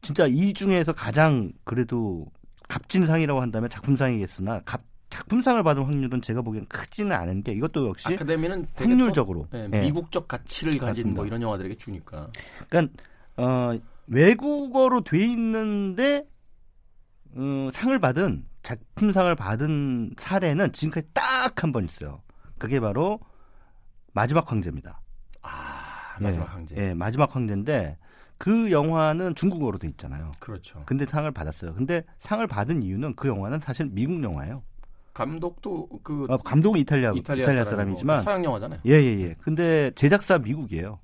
진짜 0.01 0.27
이 0.27 0.53
중에서 0.53 0.93
가장 0.93 1.51
그래도 1.63 2.25
값진 2.69 3.05
상이라고 3.05 3.41
한다면 3.41 3.69
작품상이겠으나 3.69 4.61
값, 4.65 4.81
작품상을 5.09 5.61
받은 5.63 5.83
확률은 5.83 6.21
제가 6.21 6.41
보기엔 6.41 6.65
크지는 6.67 7.13
않은 7.15 7.43
게 7.43 7.53
이것도 7.53 7.87
역시 7.87 8.07
아카데미는 8.09 8.65
확률적으로 8.75 9.47
또, 9.49 9.57
예, 9.57 9.69
예. 9.73 9.79
미국적 9.81 10.27
가치를 10.27 10.73
가진 10.77 10.87
맞습니다. 10.87 11.15
뭐 11.15 11.25
이런 11.25 11.41
영화들에게 11.41 11.75
주니까. 11.75 12.27
그러니까 12.69 12.93
어, 13.37 13.77
외국어로 14.07 15.01
돼 15.01 15.19
있는데 15.25 16.25
어, 17.37 17.69
상을 17.71 17.97
받은 17.99 18.45
작품상을 18.63 19.33
받은 19.35 20.11
사례는 20.17 20.73
지금까지 20.73 21.07
딱 21.13 21.63
한 21.63 21.71
번 21.71 21.85
있어요. 21.85 22.21
그게 22.57 22.79
바로 22.79 23.19
마지막 24.13 24.51
황제입니다. 24.51 24.99
아, 25.43 26.17
마지막 26.19 26.43
예, 26.45 26.47
황제. 26.49 26.75
예, 26.77 26.93
마지막 26.93 27.35
황제인데 27.35 27.97
그 28.37 28.71
영화는 28.71 29.35
중국어로 29.35 29.77
돼 29.77 29.87
있잖아요. 29.89 30.31
그렇죠. 30.39 30.81
근데 30.85 31.05
상을 31.05 31.29
받았어요. 31.31 31.73
근데 31.75 32.03
상을 32.19 32.45
받은 32.45 32.81
이유는 32.83 33.15
그 33.15 33.27
영화는 33.27 33.59
사실 33.59 33.87
미국 33.91 34.21
영화예요. 34.23 34.63
감독도 35.13 35.87
그 36.03 36.25
어, 36.29 36.37
감독은 36.37 36.79
이탈리아 36.79 37.11
이탈리아, 37.15 37.45
이탈리아 37.45 37.65
사람이지만 37.65 38.17
서양 38.19 38.43
영화잖아요. 38.43 38.79
예, 38.85 38.91
예, 38.93 39.19
예. 39.21 39.35
근데 39.41 39.91
제작사 39.95 40.37
미국이에요. 40.37 40.99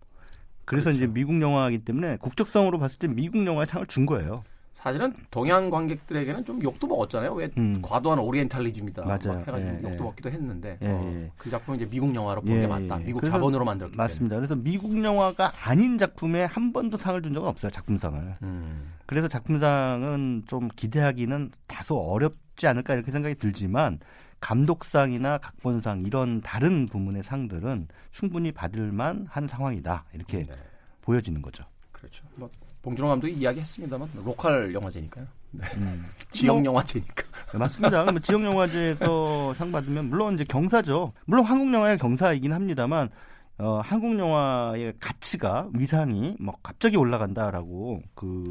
그래서 0.66 0.86
그렇죠. 0.86 1.04
이제 1.04 1.08
미국 1.08 1.42
영화이기 1.42 1.84
때문에 1.86 2.18
국적성으로 2.18 2.78
봤을 2.80 3.00
때 3.00 3.08
미국 3.08 3.46
영화에 3.46 3.66
상을 3.66 3.86
준 3.88 4.06
거예요. 4.06 4.44
사실은 4.74 5.14
동양 5.32 5.70
관객들에게는 5.70 6.46
좀 6.46 6.62
욕도 6.64 6.88
먹었잖아요. 6.88 7.34
왜 7.34 7.50
음. 7.58 7.80
과도한 7.82 8.20
오리엔탈리즘이다. 8.20 9.04
맞아요. 9.04 9.20
막 9.28 9.48
해가지고 9.48 9.72
예, 9.72 9.76
욕도 9.84 9.94
예. 9.94 9.98
먹기도 10.00 10.30
했는데 10.32 10.78
예, 10.82 10.88
어, 10.88 11.12
예. 11.16 11.32
그 11.38 11.50
작품은 11.50 11.80
이제 11.80 11.90
미국 11.90 12.14
영화로 12.14 12.42
본 12.42 12.52
예, 12.56 12.62
게 12.62 12.68
맞다. 12.68 13.00
예. 13.00 13.06
미국 13.06 13.24
자본으로 13.24 13.64
만들었기 13.66 13.96
때문에. 13.96 14.12
맞습니다. 14.14 14.36
그래서 14.38 14.56
미국 14.56 15.02
영화가 15.04 15.52
아닌 15.64 15.98
작품에 15.98 16.46
한 16.46 16.74
번도 16.74 16.98
상을 16.98 17.22
준 17.22 17.34
적은 17.34 17.48
없어요. 17.48 17.72
작품상을. 17.72 18.38
음. 18.42 18.94
그래서 19.06 19.28
작품상은 19.28 20.44
좀 20.48 20.70
기대하기는 20.76 21.52
다소 21.68 21.98
어렵지 21.98 22.68
않을까 22.68 22.96
이렇게 22.96 23.12
생각이 23.12 23.36
들지만 23.36 24.00
감독상이나 24.40 25.38
각본상 25.38 26.04
이런 26.06 26.42
다른 26.42 26.86
부문의 26.88 27.24
상들은 27.24 27.88
충분히 28.12 28.52
받을 28.52 28.92
만 28.92 29.26
한 29.30 29.48
상황이다. 29.48 30.06
이렇게 30.14 30.42
네. 30.44 30.54
보여지는 31.02 31.42
거죠. 31.42 31.64
그렇죠. 31.92 32.26
뭐 32.36 32.50
봉준호 32.84 33.08
감독이 33.08 33.34
이야기했습니다만 33.34 34.10
로컬 34.26 34.74
영화제니까요. 34.74 35.26
네. 35.52 35.66
음. 35.78 36.06
지역 36.30 36.56
뭐, 36.56 36.66
영화제니까. 36.66 37.24
네, 37.54 37.58
맞습니다. 37.58 38.04
뭐 38.04 38.20
지역 38.20 38.44
영화제에서 38.44 39.54
상 39.58 39.72
받으면 39.72 40.10
물론 40.10 40.36
이제 40.36 40.44
경사죠. 40.44 41.14
물론 41.26 41.46
한국 41.46 41.74
영화의 41.74 41.98
경사이긴 41.98 42.54
합니다만 42.54 43.10
어, 43.58 43.80
한국 43.84 44.20
영화의 44.20 44.94
가치가 45.00 45.70
위상이 45.74 46.36
뭐 46.40 46.56
갑자기 46.62 46.98
올라간다라고 46.98 48.02
그 48.16 48.44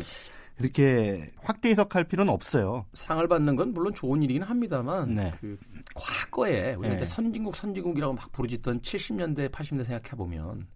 이렇게 0.58 1.30
확대 1.42 1.70
해석할 1.70 2.04
필요는 2.04 2.32
없어요. 2.32 2.86
상을 2.94 3.26
받는 3.26 3.54
건 3.56 3.74
물론 3.74 3.92
좋은 3.92 4.22
일이긴 4.22 4.42
합니다만 4.42 5.14
네. 5.14 5.30
그 5.40 5.58
과거에 5.94 6.74
우리가 6.74 6.88
네. 6.88 6.94
이제 6.94 7.04
선진국 7.04 7.54
선진국이라고 7.54 8.14
막 8.14 8.32
부르짖던 8.32 8.80
70년대 8.80 9.50
80년대 9.50 9.84
생각해 9.84 10.16
보면 10.16 10.66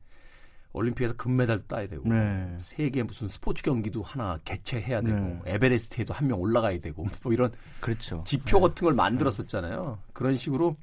올림픽에서 0.76 1.14
금메달도 1.14 1.66
따야 1.66 1.86
되고 1.86 2.08
네. 2.08 2.56
세계 2.60 3.02
무슨 3.02 3.28
스포츠 3.28 3.62
경기도 3.62 4.02
하나 4.02 4.38
개최해야 4.44 5.00
되고 5.00 5.18
네. 5.18 5.40
에베레스트에도 5.46 6.12
한 6.14 6.26
명 6.26 6.40
올라가야 6.40 6.80
되고 6.80 7.04
뭐 7.22 7.32
이런 7.32 7.52
그렇죠. 7.80 8.22
지표 8.26 8.60
같은 8.60 8.84
걸 8.84 8.94
만들었었잖아요. 8.94 9.98
그런 10.12 10.34
식으로 10.36 10.74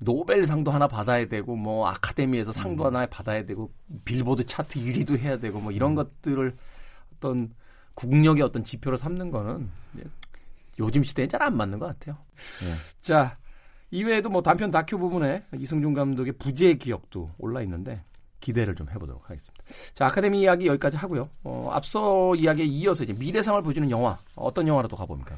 노벨상도 0.00 0.70
하나 0.70 0.88
받아야 0.88 1.26
되고 1.26 1.54
뭐 1.56 1.86
아카데미에서 1.88 2.50
음. 2.50 2.52
상도 2.52 2.84
하나 2.86 3.06
받아야 3.06 3.44
되고 3.46 3.72
빌보드 4.04 4.44
차트 4.46 4.80
1위도 4.80 5.18
해야 5.18 5.38
되고 5.38 5.60
뭐 5.60 5.70
음. 5.70 5.76
이런 5.76 5.94
것들을 5.94 6.56
어떤 7.16 7.54
국력의 7.94 8.42
어떤 8.42 8.64
지표로 8.64 8.96
삼는 8.96 9.30
거는 9.30 9.70
요즘 10.78 11.02
시대에 11.02 11.28
잘 11.28 11.42
안 11.42 11.56
맞는 11.56 11.78
것 11.78 11.86
같아요. 11.86 12.16
네. 12.62 12.72
자 13.00 13.36
이외에도 13.90 14.30
뭐 14.30 14.42
단편 14.42 14.70
다큐 14.70 14.98
부분에 14.98 15.44
이승준 15.56 15.92
감독의 15.94 16.32
부재 16.32 16.74
기억도 16.74 17.30
올라 17.38 17.60
있는데 17.62 18.02
기대를 18.42 18.74
좀 18.74 18.90
해보도록 18.90 19.30
하겠습니다. 19.30 19.64
자 19.94 20.06
아카데미 20.06 20.42
이야기 20.42 20.66
여기까지 20.66 20.98
하고요. 20.98 21.30
어, 21.44 21.70
앞서 21.72 22.34
이야기에 22.34 22.66
이어서 22.66 23.04
이제 23.04 23.14
미래상을 23.14 23.62
보여주는 23.62 23.90
영화 23.90 24.18
어떤 24.36 24.68
영화로 24.68 24.88
또 24.88 24.96
가봅니까? 24.96 25.36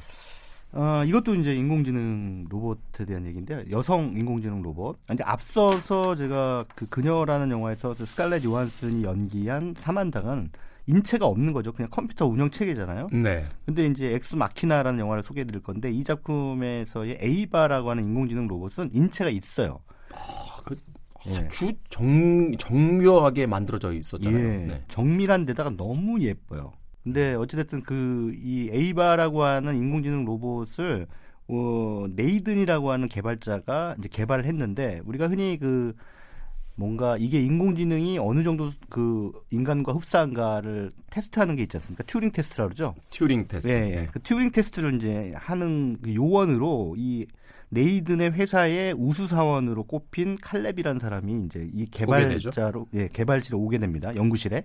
어, 0.73 1.03
이것도 1.05 1.35
이제 1.35 1.55
인공지능 1.55 2.47
로봇에 2.49 3.05
대한 3.05 3.25
얘기인데요. 3.25 3.63
여성 3.71 4.13
인공지능 4.17 4.61
로봇. 4.61 4.97
이제 5.13 5.23
앞서서 5.23 6.15
제가 6.15 6.65
그 6.75 6.85
그녀라는 6.87 7.49
영화에서 7.51 7.95
그 7.97 8.05
스칼렛 8.05 8.43
요한슨이 8.43 9.03
연기한 9.03 9.73
사만다는 9.77 10.49
인체가 10.87 11.25
없는 11.25 11.53
거죠. 11.53 11.71
그냥 11.71 11.89
컴퓨터 11.89 12.27
운영 12.27 12.51
체계잖아요. 12.51 13.07
네. 13.11 13.47
근데 13.65 13.85
이제 13.85 14.13
엑스 14.13 14.35
마키나라는 14.35 14.99
영화를 14.99 15.23
소개해 15.23 15.45
드릴 15.45 15.63
건데 15.63 15.89
이 15.91 16.03
작품에서의 16.03 17.19
에이바라고 17.21 17.89
하는 17.89 18.03
인공지능 18.03 18.47
로봇은 18.47 18.91
인체가 18.93 19.29
있어요. 19.29 19.79
그 20.65 20.75
예. 21.27 21.47
주 21.49 21.73
정, 21.89 22.55
정교하게 22.57 23.47
만들어져 23.47 23.93
있었잖아요. 23.93 24.43
예, 24.43 24.57
네. 24.65 24.83
정밀한 24.89 25.45
데다가 25.45 25.69
너무 25.71 26.19
예뻐요. 26.21 26.73
근데 27.03 27.33
어찌됐든 27.35 27.83
그 27.83 28.33
이 28.43 28.69
에이바라고 28.71 29.43
하는 29.43 29.75
인공지능 29.75 30.25
로봇을 30.25 31.07
어, 31.47 32.05
네이든이라고 32.15 32.91
하는 32.91 33.07
개발자가 33.07 33.95
이제 33.99 34.09
개발을 34.09 34.45
했는데 34.45 35.01
우리가 35.05 35.27
흔히 35.27 35.57
그 35.59 35.93
뭔가 36.77 37.15
이게 37.17 37.41
인공지능이 37.41 38.17
어느 38.19 38.43
정도 38.43 38.69
그 38.89 39.31
인간과 39.49 39.93
흡사한가를 39.93 40.91
테스트하는 41.09 41.55
게 41.55 41.63
있지 41.63 41.77
않습니까? 41.77 42.03
튜링 42.03 42.31
테스트라고 42.31 42.69
그러죠. 42.69 42.95
튜링 43.11 43.47
테스트. 43.47 43.69
예, 43.71 44.01
예. 44.01 44.07
그 44.11 44.19
튜링 44.21 44.51
테스트를 44.51 44.95
이제 44.95 45.31
하는 45.35 45.97
그 46.01 46.13
요원으로 46.13 46.95
이 46.97 47.25
네이든의 47.69 48.31
회사의 48.31 48.93
우수 48.97 49.27
사원으로 49.27 49.83
꼽힌 49.83 50.37
칼렙이라는 50.41 50.99
사람이 50.99 51.45
이제 51.45 51.67
이 51.73 51.85
개발자로 51.85 52.87
예, 52.93 53.07
개발실에 53.11 53.57
오게 53.57 53.79
됩니다. 53.79 54.15
연구실에 54.15 54.63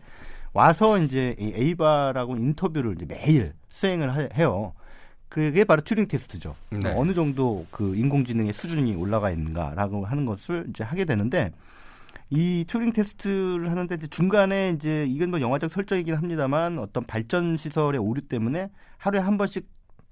와서 0.53 0.99
이제 0.99 1.35
이 1.39 1.53
에이바하고 1.55 2.37
인터뷰를 2.37 2.95
이제 2.97 3.07
매일 3.07 3.53
수행을 3.71 4.15
하- 4.15 4.29
해요. 4.35 4.73
그게 5.29 5.63
바로 5.65 5.81
튜링 5.83 6.09
테스트죠. 6.09 6.57
네. 6.71 6.93
어느 6.97 7.15
정도 7.15 7.65
그 7.71 7.95
인공지능의 7.95 8.53
수준이 8.53 8.97
올라가 8.97 9.31
있는가라고 9.31 10.05
하는 10.05 10.27
것을 10.27 10.67
이제 10.71 10.83
하게 10.83 11.05
되는데 11.05 11.53
이 12.31 12.65
튜링 12.67 12.93
테스트를 12.93 13.71
하는데 13.71 13.95
이제 13.95 14.07
중간에 14.09 14.71
이제 14.71 15.07
이건 15.09 15.31
뭐 15.31 15.41
영화적 15.41 15.71
설정이긴 15.73 16.15
합니다만 16.17 16.79
어떤 16.81 17.05
발전 17.07 17.57
시설의 17.57 18.01
오류 18.01 18.21
때문에 18.23 18.71
하루에 18.99 19.21
한 19.21 19.39
번씩 19.39 19.69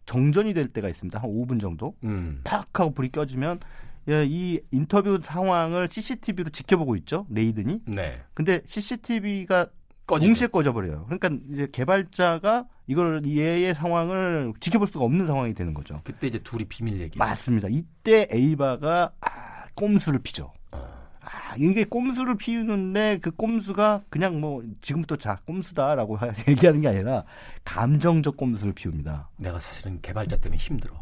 정전이 0.08 0.54
될 0.54 0.68
때가 0.68 0.88
있습니다. 0.88 1.20
한 1.20 1.30
5분 1.30 1.60
정도. 1.60 1.94
음. 2.02 2.40
팍 2.42 2.66
하고 2.80 2.92
불이 2.92 3.10
꺼지면 3.10 3.60
예, 4.08 4.24
이 4.26 4.58
인터뷰 4.70 5.20
상황을 5.22 5.88
CCTV로 5.90 6.48
지켜보고 6.50 6.96
있죠. 6.96 7.26
네이든이. 7.28 7.82
네. 7.84 8.22
근데 8.32 8.62
CCTV가 8.66 9.66
꺼지죠. 10.06 10.26
동시에 10.26 10.46
꺼져버려요. 10.46 11.04
그러니까 11.04 11.30
이제 11.52 11.68
개발자가 11.70 12.64
이걸 12.86 13.22
얘의 13.26 13.74
상황을 13.74 14.54
지켜볼 14.60 14.88
수가 14.88 15.04
없는 15.04 15.26
상황이 15.26 15.52
되는 15.52 15.74
거죠. 15.74 16.00
그때 16.04 16.26
이제 16.26 16.38
둘이 16.38 16.64
비밀 16.64 16.98
얘기. 17.00 17.18
맞습니다. 17.18 17.68
이때 17.70 18.26
에이바가 18.30 19.12
아, 19.20 19.64
꼼수를 19.74 20.20
피죠. 20.20 20.54
어. 20.72 20.97
아, 21.30 21.54
이게 21.58 21.84
꼼수를 21.84 22.36
피우는데 22.36 23.18
그 23.20 23.30
꼼수가 23.30 24.02
그냥 24.08 24.40
뭐 24.40 24.62
지금부터 24.80 25.16
자 25.16 25.38
꼼수다라고 25.44 26.16
하- 26.16 26.28
얘기하는 26.48 26.80
게 26.80 26.88
아니라 26.88 27.24
감정적 27.64 28.36
꼼수를 28.36 28.72
피웁니다. 28.72 29.28
내가 29.36 29.60
사실은 29.60 30.00
개발자 30.00 30.36
때문에 30.38 30.56
힘들어. 30.56 30.94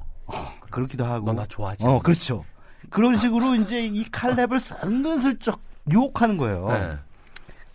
그렇기도 0.70 1.04
하고. 1.04 1.26
너나 1.26 1.46
좋아하지? 1.46 1.86
어, 1.86 2.00
그렇죠. 2.00 2.44
그런 2.90 3.16
식으로 3.16 3.54
이제 3.54 3.84
이 3.86 4.04
칼렙을 4.10 4.58
은근슬쩍 4.84 5.60
유혹하는 5.90 6.36
거예요. 6.36 6.68
네. 6.72 6.96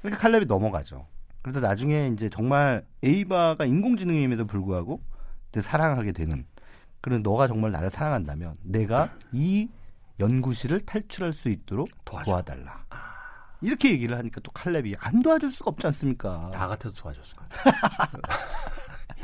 그러니까 0.01 0.21
칼렙이 0.21 0.45
넘어가죠. 0.45 1.05
그래서 1.41 1.61
나중에 1.61 2.07
이제 2.13 2.29
정말 2.29 2.83
에이바가 3.03 3.65
인공지능임에도 3.65 4.45
불구하고 4.45 5.01
사랑하게 5.61 6.11
되는 6.11 6.45
그런 6.99 7.23
너가 7.23 7.47
정말 7.47 7.71
나를 7.71 7.89
사랑한다면 7.89 8.55
내가 8.61 9.13
이 9.31 9.69
연구실을 10.19 10.81
탈출할 10.81 11.33
수 11.33 11.49
있도록 11.49 11.87
도와줘. 12.05 12.31
도와달라. 12.31 12.85
이렇게 13.61 13.91
얘기를 13.91 14.17
하니까 14.17 14.41
또 14.41 14.51
칼렙이 14.51 14.95
안 14.97 15.21
도와줄 15.21 15.51
수가 15.51 15.69
없지 15.71 15.87
않습니까? 15.87 16.49
나 16.51 16.67
같아서 16.67 16.95
도와줬을 16.95 17.37
거야. 17.37 17.49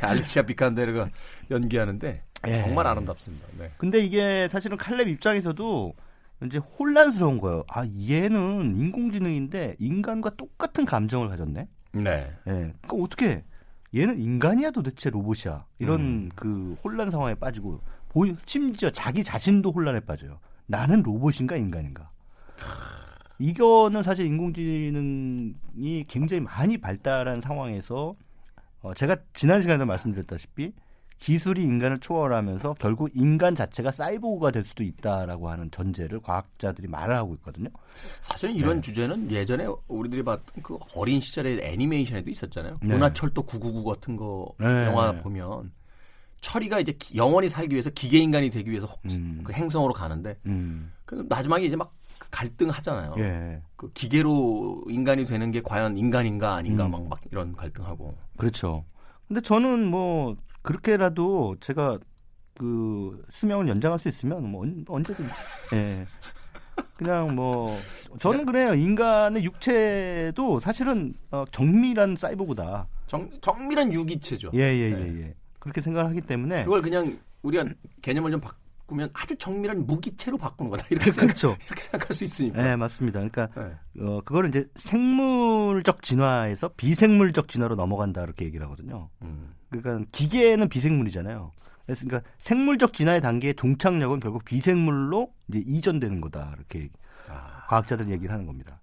알리시아 0.00 0.42
비칸데르가 0.42 1.08
연기하는데 1.50 2.22
예. 2.46 2.54
정말 2.54 2.86
아름답습니다. 2.86 3.46
네. 3.58 3.72
근데 3.78 3.98
이게 3.98 4.46
사실은 4.48 4.76
칼렙 4.76 5.08
입장에서도 5.08 5.92
이제 6.46 6.58
혼란스러운 6.58 7.38
거예요. 7.38 7.64
아 7.68 7.84
얘는 7.84 8.76
인공지능인데 8.76 9.74
인간과 9.80 10.30
똑같은 10.36 10.84
감정을 10.84 11.28
가졌네. 11.30 11.68
네. 11.92 12.10
예. 12.10 12.32
그러니까 12.46 12.96
어떻게 12.96 13.42
얘는 13.94 14.20
인간이야 14.20 14.70
도대체 14.70 15.10
로봇이야. 15.10 15.66
이런 15.80 16.00
음. 16.00 16.30
그 16.36 16.76
혼란 16.84 17.10
상황에 17.10 17.34
빠지고 17.34 17.80
심지어 18.46 18.90
자기 18.90 19.24
자신도 19.24 19.72
혼란에 19.72 19.98
빠져요. 20.00 20.38
나는 20.68 21.02
로봇인가 21.02 21.56
인간인가. 21.56 22.10
이거는 23.38 24.02
사실 24.02 24.26
인공지능이 24.26 26.04
굉장히 26.08 26.40
많이 26.40 26.78
발달한 26.78 27.40
상황에서 27.40 28.14
어, 28.80 28.94
제가 28.94 29.16
지난 29.34 29.62
시간에도 29.62 29.86
말씀드렸다시피 29.86 30.72
기술이 31.18 31.64
인간을 31.64 31.98
초월하면서 31.98 32.74
결국 32.74 33.10
인간 33.12 33.54
자체가 33.56 33.90
사이보그가 33.90 34.52
될 34.52 34.62
수도 34.62 34.84
있다라고 34.84 35.50
하는 35.50 35.68
전제를 35.70 36.20
과학자들이 36.20 36.86
말을 36.86 37.16
하고 37.16 37.34
있거든요. 37.34 37.70
사실 38.20 38.54
이런 38.54 38.76
네. 38.76 38.80
주제는 38.82 39.30
예전에 39.30 39.66
우리들이 39.88 40.22
봤던 40.22 40.62
그 40.62 40.78
어린 40.94 41.20
시절의 41.20 41.60
애니메이션에도 41.62 42.30
있었잖아요. 42.30 42.78
네. 42.82 42.94
은하철도 42.94 43.42
999 43.42 43.84
같은 43.84 44.16
거 44.16 44.54
네. 44.60 44.86
영화 44.86 45.10
보면 45.12 45.72
철이가 46.40 46.78
이제 46.80 46.92
기- 46.92 47.16
영원히 47.16 47.48
살기 47.48 47.74
위해서 47.74 47.90
기계 47.90 48.18
인간이 48.18 48.50
되기 48.50 48.70
위해서 48.70 48.86
혹- 48.86 49.00
음. 49.06 49.40
그 49.44 49.52
행성으로 49.52 49.92
가는데 49.92 50.38
음. 50.46 50.92
그 51.04 51.26
마지막에 51.28 51.64
이제 51.64 51.76
막 51.76 51.94
갈등하잖아요. 52.30 53.14
예. 53.18 53.62
그 53.76 53.90
기계로 53.92 54.82
인간이 54.88 55.24
되는 55.24 55.50
게 55.50 55.60
과연 55.62 55.96
인간인가 55.96 56.54
아닌가 56.54 56.86
음. 56.86 56.90
막, 56.90 57.08
막 57.08 57.20
이런 57.30 57.54
갈등하고. 57.54 58.16
그렇죠. 58.36 58.84
근데 59.26 59.40
저는 59.40 59.86
뭐 59.86 60.36
그렇게라도 60.62 61.56
제가 61.60 61.98
그 62.58 63.24
수명을 63.30 63.68
연장할 63.68 63.98
수 63.98 64.08
있으면 64.08 64.50
뭐 64.50 64.62
언- 64.62 64.84
언제든지 64.88 65.30
예. 65.74 66.06
그냥 66.96 67.34
뭐 67.34 67.76
저는 68.18 68.44
그래요. 68.46 68.74
인간의 68.74 69.44
육체도 69.44 70.60
사실은 70.60 71.14
어, 71.30 71.44
정밀한 71.50 72.16
사이보그다. 72.16 72.86
정, 73.06 73.28
정밀한 73.40 73.92
유기체죠. 73.92 74.50
예 74.54 74.58
예 74.62 74.78
예 74.80 74.90
예, 74.90 74.94
네. 74.94 75.20
예. 75.22 75.34
그렇게 75.68 75.80
생각을 75.80 76.08
하기 76.10 76.22
때문에 76.22 76.64
그걸 76.64 76.82
그냥 76.82 77.18
우리가 77.42 77.64
개념을 78.02 78.30
좀 78.30 78.40
바꾸면 78.40 79.10
아주 79.12 79.36
정밀한 79.36 79.86
무기체로 79.86 80.38
바꾸는 80.38 80.70
거다. 80.70 80.86
이렇게, 80.90 81.10
생각, 81.12 81.26
그렇죠. 81.26 81.56
이렇게 81.66 81.82
생각할 81.82 82.16
수 82.16 82.24
있으니까. 82.24 82.62
네 82.62 82.76
맞습니다. 82.76 83.20
그러니까 83.20 83.48
네. 83.54 84.02
어 84.02 84.20
그거를 84.24 84.48
이제 84.48 84.68
생물적 84.76 86.02
진화에서 86.02 86.70
비생물적 86.76 87.48
진화로 87.48 87.76
넘어간다 87.76 88.22
이렇게 88.22 88.46
얘기를 88.46 88.64
하거든요. 88.66 89.10
음. 89.22 89.54
그러니까 89.70 90.06
기계는 90.12 90.68
비생물이잖아요. 90.68 91.52
그래서 91.84 92.04
그러니까 92.06 92.30
생물적 92.38 92.92
진화의 92.94 93.20
단계의 93.20 93.54
종착역은 93.54 94.20
결국 94.20 94.44
비생물로 94.44 95.32
이제 95.48 95.62
이전되는 95.66 96.20
거다 96.20 96.54
이렇게 96.56 96.88
아, 97.28 97.66
과학자들 97.68 98.10
얘기를 98.10 98.32
하는 98.32 98.46
겁니다. 98.46 98.80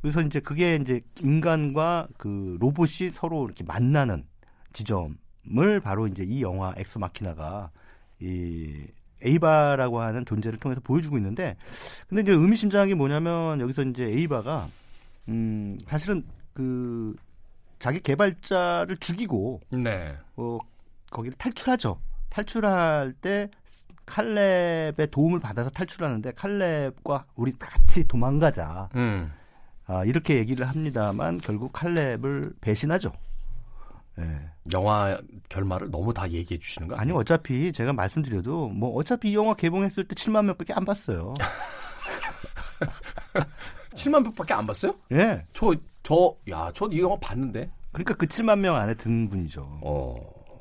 그래서 0.00 0.20
이제 0.20 0.38
그게 0.38 0.76
이제 0.76 1.00
인간과 1.20 2.08
그 2.18 2.58
로봇이 2.60 3.10
서로 3.12 3.46
이렇게 3.46 3.64
만나는 3.64 4.26
지점 4.74 5.16
을 5.58 5.80
바로 5.80 6.06
이제 6.06 6.22
이 6.22 6.42
영화 6.42 6.72
엑스 6.76 6.98
마키나가 6.98 7.70
이 8.20 8.86
에이바라고 9.22 10.00
하는 10.00 10.24
존재를 10.24 10.58
통해서 10.58 10.80
보여주고 10.82 11.16
있는데 11.18 11.56
근데 12.08 12.22
이제 12.22 12.32
의미심장한 12.32 12.88
게 12.88 12.94
뭐냐면 12.94 13.60
여기서 13.60 13.82
이제 13.82 14.04
에이바가 14.04 14.68
음 15.28 15.78
사실은 15.86 16.24
그 16.54 17.14
자기 17.78 18.00
개발자를 18.00 18.96
죽이고 18.96 19.60
네. 19.70 20.16
어, 20.36 20.58
거기를 21.10 21.36
탈출하죠. 21.36 21.98
탈출할 22.30 23.12
때 23.20 23.50
칼렙의 24.06 25.10
도움을 25.10 25.40
받아서 25.40 25.70
탈출하는데 25.70 26.32
칼렙과 26.32 27.26
우리 27.36 27.52
같이 27.58 28.06
도망가자. 28.06 28.88
음. 28.96 29.32
아, 29.86 30.04
이렇게 30.04 30.36
얘기를 30.36 30.66
합니다만 30.66 31.38
결국 31.38 31.72
칼렙을 31.72 32.54
배신하죠. 32.60 33.12
예. 34.20 34.50
영화 34.72 35.18
결말을 35.48 35.90
너무 35.90 36.14
다 36.14 36.30
얘기해 36.30 36.58
주시는 36.58 36.88
거 36.88 36.94
아니? 36.96 37.10
어차피 37.12 37.72
제가 37.72 37.92
말씀드려도 37.92 38.68
뭐 38.68 38.94
어차피 38.96 39.30
이 39.30 39.34
영화 39.34 39.54
개봉했을 39.54 40.04
때 40.06 40.14
7만 40.14 40.44
명밖에 40.44 40.72
안 40.72 40.84
봤어요. 40.84 41.34
7만 43.94 44.22
명밖에 44.22 44.54
안 44.54 44.66
봤어요? 44.66 44.94
예. 45.12 45.44
저, 45.52 45.74
저, 46.02 46.34
야, 46.50 46.70
저 46.74 46.86
이 46.90 47.00
영화 47.00 47.16
봤는데. 47.20 47.70
그러니까 47.92 48.14
그 48.14 48.26
7만 48.26 48.58
명 48.58 48.74
안에 48.76 48.94
든 48.94 49.28
분이죠. 49.28 49.80
어. 49.82 50.16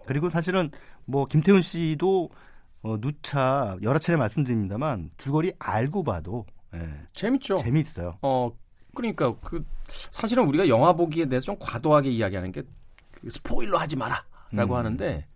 그리고 0.06 0.30
사실은 0.30 0.70
뭐 1.06 1.26
김태훈 1.26 1.62
씨도 1.62 2.30
어, 2.84 2.97
누차 2.99 3.78
여러 3.82 3.97
차례 3.97 4.18
말씀드립니다만 4.18 5.12
줄거리 5.18 5.54
알고 5.58 6.04
봐도 6.04 6.45
예, 6.76 6.80
재밌죠? 7.14 7.58
재미있어요. 7.58 8.18
어, 8.22 8.51
그러니까 8.93 9.34
그 9.39 9.64
사실은 10.12 10.43
우리가 10.45 10.68
영화 10.68 10.91
보기에 10.93 11.26
대해서 11.26 11.45
좀 11.45 11.58
과도하게 11.60 12.10
이야기하는 12.10 12.51
게그 12.51 12.68
스포일러 13.30 13.78
하지 13.78 13.95
마라라고 13.95 14.74
음. 14.74 14.78
하는데 14.78 15.28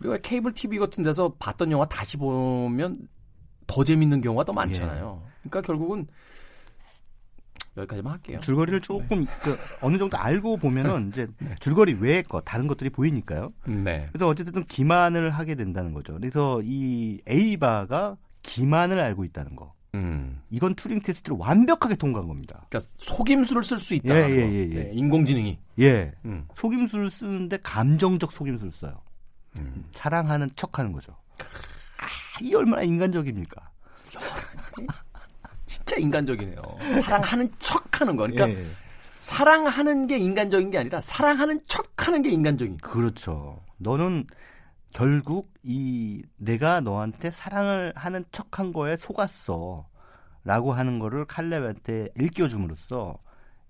우리가 0.00 0.18
케이블 0.18 0.52
TV 0.52 0.78
같은 0.78 1.02
데서 1.02 1.34
봤던 1.38 1.70
영화 1.72 1.84
다시 1.86 2.16
보면 2.16 3.08
더 3.66 3.84
재밌는 3.84 4.20
경우가 4.20 4.44
더 4.44 4.52
많잖아요. 4.52 5.22
그러니까 5.42 5.60
결국은 5.60 6.06
여기까지만 7.76 8.12
할게요. 8.12 8.40
줄거리를 8.40 8.80
조금 8.80 9.26
그 9.42 9.56
어느 9.80 9.98
정도 9.98 10.16
알고 10.16 10.56
보면은 10.56 11.08
이제 11.08 11.28
줄거리 11.60 11.94
외의 11.94 12.22
것 12.22 12.44
다른 12.44 12.66
것들이 12.66 12.90
보이니까요. 12.90 13.52
네. 13.66 14.08
그래서 14.12 14.28
어쨌든 14.28 14.64
기만을 14.64 15.30
하게 15.30 15.54
된다는 15.54 15.92
거죠. 15.92 16.14
그래서 16.14 16.60
이 16.64 17.20
에이바가 17.26 18.16
기만을 18.42 18.98
알고 18.98 19.24
있다는 19.24 19.54
거. 19.56 19.74
음. 19.98 20.40
이건 20.50 20.74
투링 20.74 21.00
테스트를 21.02 21.36
완벽하게 21.38 21.96
통과한 21.96 22.28
겁니다. 22.28 22.64
그러니까 22.68 22.90
속임수를 22.98 23.62
쓸 23.62 23.78
수 23.78 23.94
있다. 23.94 24.14
예, 24.14 24.30
예, 24.30 24.36
예, 24.36 24.68
예. 24.70 24.74
네, 24.74 24.90
인공지능이. 24.94 25.58
예. 25.80 26.12
음. 26.24 26.46
속임수를 26.56 27.10
쓰는데 27.10 27.58
감정적 27.62 28.32
속임수를 28.32 28.72
써요. 28.72 29.00
음. 29.56 29.84
사랑하는 29.92 30.50
척하는 30.56 30.92
거죠. 30.92 31.16
아, 31.98 32.06
이 32.40 32.54
얼마나 32.54 32.82
인간적입니까? 32.82 33.70
진짜 35.66 35.96
인간적이네요. 35.96 36.62
사랑하는 37.02 37.50
척하는 37.58 38.16
거. 38.16 38.26
그러니까 38.26 38.48
예. 38.48 38.66
사랑하는 39.20 40.06
게 40.06 40.16
인간적인 40.16 40.70
게 40.70 40.78
아니라 40.78 41.00
사랑하는 41.00 41.60
척하는 41.66 42.22
게 42.22 42.30
인간적인. 42.30 42.78
그렇죠. 42.78 43.60
너는 43.78 44.26
결국 44.92 45.52
이 45.62 46.22
내가 46.36 46.80
너한테 46.80 47.30
사랑을 47.30 47.92
하는 47.94 48.24
척한 48.32 48.72
거에 48.72 48.96
속았어. 48.96 49.86
라고 50.44 50.72
하는 50.72 50.98
거를 50.98 51.26
칼렙한테 51.26 52.08
일깨워줌으로써 52.14 53.18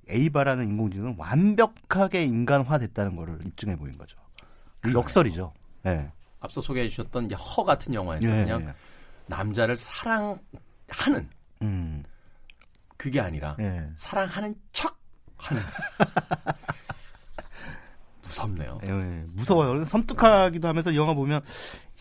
에이바라는 0.09 0.69
인공지능은 0.69 1.17
완벽하게 1.19 2.23
인간화됐다는 2.23 3.17
거를 3.17 3.39
입증해 3.47 3.77
보인 3.77 3.99
거죠. 3.99 4.17
이 4.87 4.95
역설이죠. 4.95 5.53
예. 5.87 6.11
앞서 6.41 6.61
소개해 6.61 6.89
주셨던 6.89 7.33
허 7.33 7.65
같은 7.65 7.93
영화에서 7.95 8.33
예, 8.33 8.45
그냥 8.45 8.63
예. 8.63 8.75
남자를 9.27 9.77
사랑하는 9.77 10.39
음. 11.63 12.05
그게 12.97 13.21
아니라 13.21 13.57
예. 13.59 13.91
사랑하는 13.97 14.55
척 14.73 14.97
하는. 15.37 15.63
무섭네요. 18.29 18.79
예, 18.87 18.91
예. 18.91 19.25
무서워요. 19.33 19.85
섬뜩하기도 19.85 20.69
하면서 20.69 20.95
영화 20.95 21.15
보면 21.15 21.41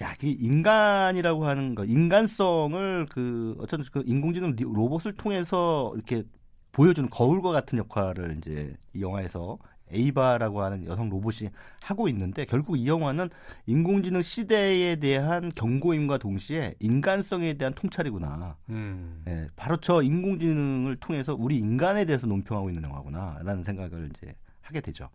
야, 0.04 0.14
이 0.22 0.30
인간이라고 0.40 1.46
하는 1.48 1.74
거, 1.74 1.86
인간성을 1.86 3.08
그 3.10 3.56
어떤 3.60 3.84
그 3.92 4.04
인공지능 4.06 4.52
리- 4.56 4.64
로봇을 4.64 5.14
통해서 5.14 5.92
이렇게 5.96 6.24
보여주는 6.72 7.10
거울과 7.10 7.52
같은 7.52 7.78
역할을 7.80 8.38
이제 8.38 8.76
이 8.94 9.02
영화에서 9.02 9.58
에이바라고 9.90 10.62
하는 10.62 10.86
여성 10.86 11.08
로봇이 11.10 11.50
하고 11.82 12.10
있는데 12.10 12.44
결국 12.46 12.78
이 12.78 12.88
영화는 12.88 13.30
인공지능 13.68 14.22
시대에 14.22 14.98
대한 14.98 15.50
경고임과 15.56 16.18
동시에 16.18 16.76
인간성에 16.80 17.54
대한 17.54 17.74
통찰이구나. 17.74 18.58
음. 18.70 19.24
예, 19.30 19.48
바로 19.56 19.78
저 19.78 20.04
인공지능을 20.04 20.98
통해서 20.98 21.34
우리 21.40 21.56
인간에 21.58 22.04
대해서 22.06 22.28
논평하고 22.28 22.70
있는 22.70 22.84
영화구나라는 22.84 23.64
생각을 23.64 24.12
이제 24.16 24.36
하게 24.62 24.82
되죠. 24.82 25.10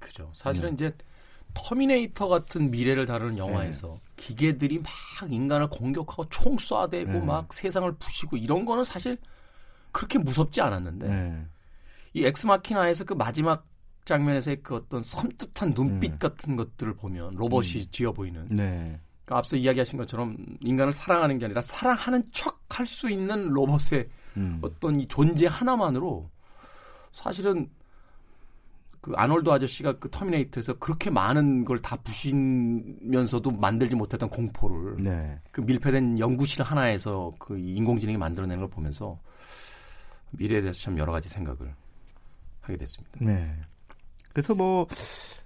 그죠. 0.00 0.30
사실은 0.34 0.74
이제 0.74 0.94
터미네이터 1.54 2.28
같은 2.28 2.70
미래를 2.70 3.06
다루는 3.06 3.38
영화에서 3.38 3.88
네. 3.88 4.00
기계들이 4.16 4.78
막 4.78 4.92
인간을 5.30 5.68
공격하고 5.68 6.28
총 6.28 6.56
쏴대고 6.56 7.06
네. 7.06 7.20
막 7.20 7.52
세상을 7.52 7.90
부시고 7.92 8.36
이런 8.36 8.64
거는 8.64 8.84
사실 8.84 9.16
그렇게 9.92 10.18
무섭지 10.18 10.60
않았는데 10.60 11.08
예. 11.08 11.46
이 12.12 12.24
엑스마키나에서 12.24 13.04
그 13.04 13.14
마지막 13.14 13.66
장면에서의 14.04 14.58
그 14.62 14.76
어떤 14.76 15.02
섬뜩한 15.02 15.74
눈빛 15.74 16.12
네. 16.12 16.18
같은 16.18 16.56
것들을 16.56 16.94
보면 16.94 17.34
로봇이 17.34 17.86
지어 17.90 18.12
보이는 18.12 18.46
네. 18.50 19.00
그러니까 19.24 19.38
앞서 19.38 19.56
이야기하신 19.56 19.98
것처럼 19.98 20.36
인간을 20.60 20.92
사랑하는 20.92 21.38
게 21.38 21.46
아니라 21.46 21.60
사랑하는 21.60 22.22
척 22.32 22.56
할 22.68 22.86
수 22.86 23.08
있는 23.08 23.48
로봇의 23.48 24.08
음. 24.36 24.58
어떤 24.60 25.00
이 25.00 25.06
존재 25.06 25.46
하나만으로 25.46 26.28
사실은 27.12 27.70
그 29.00 29.12
아놀드 29.14 29.48
아저씨가 29.50 29.98
그 29.98 30.10
터미네이터에서 30.10 30.74
그렇게 30.78 31.10
많은 31.10 31.64
걸 31.64 31.78
다 31.78 31.96
부시면서도 31.96 33.50
만들지 33.52 33.94
못했던 33.94 34.28
공포를 34.28 34.96
네. 35.02 35.38
그 35.52 35.60
밀폐된 35.60 36.18
연구실 36.18 36.62
하나에서 36.62 37.32
그 37.38 37.56
인공지능이 37.58 38.16
만들어내는 38.18 38.60
걸 38.60 38.70
보면서 38.70 39.18
미래에 40.32 40.60
대해서 40.62 40.80
참 40.80 40.98
여러 40.98 41.12
가지 41.12 41.28
생각을 41.28 41.72
하게 42.60 42.76
됐습니다. 42.78 43.18
네. 43.20 43.54
그래서 44.32 44.54
뭐 44.54 44.86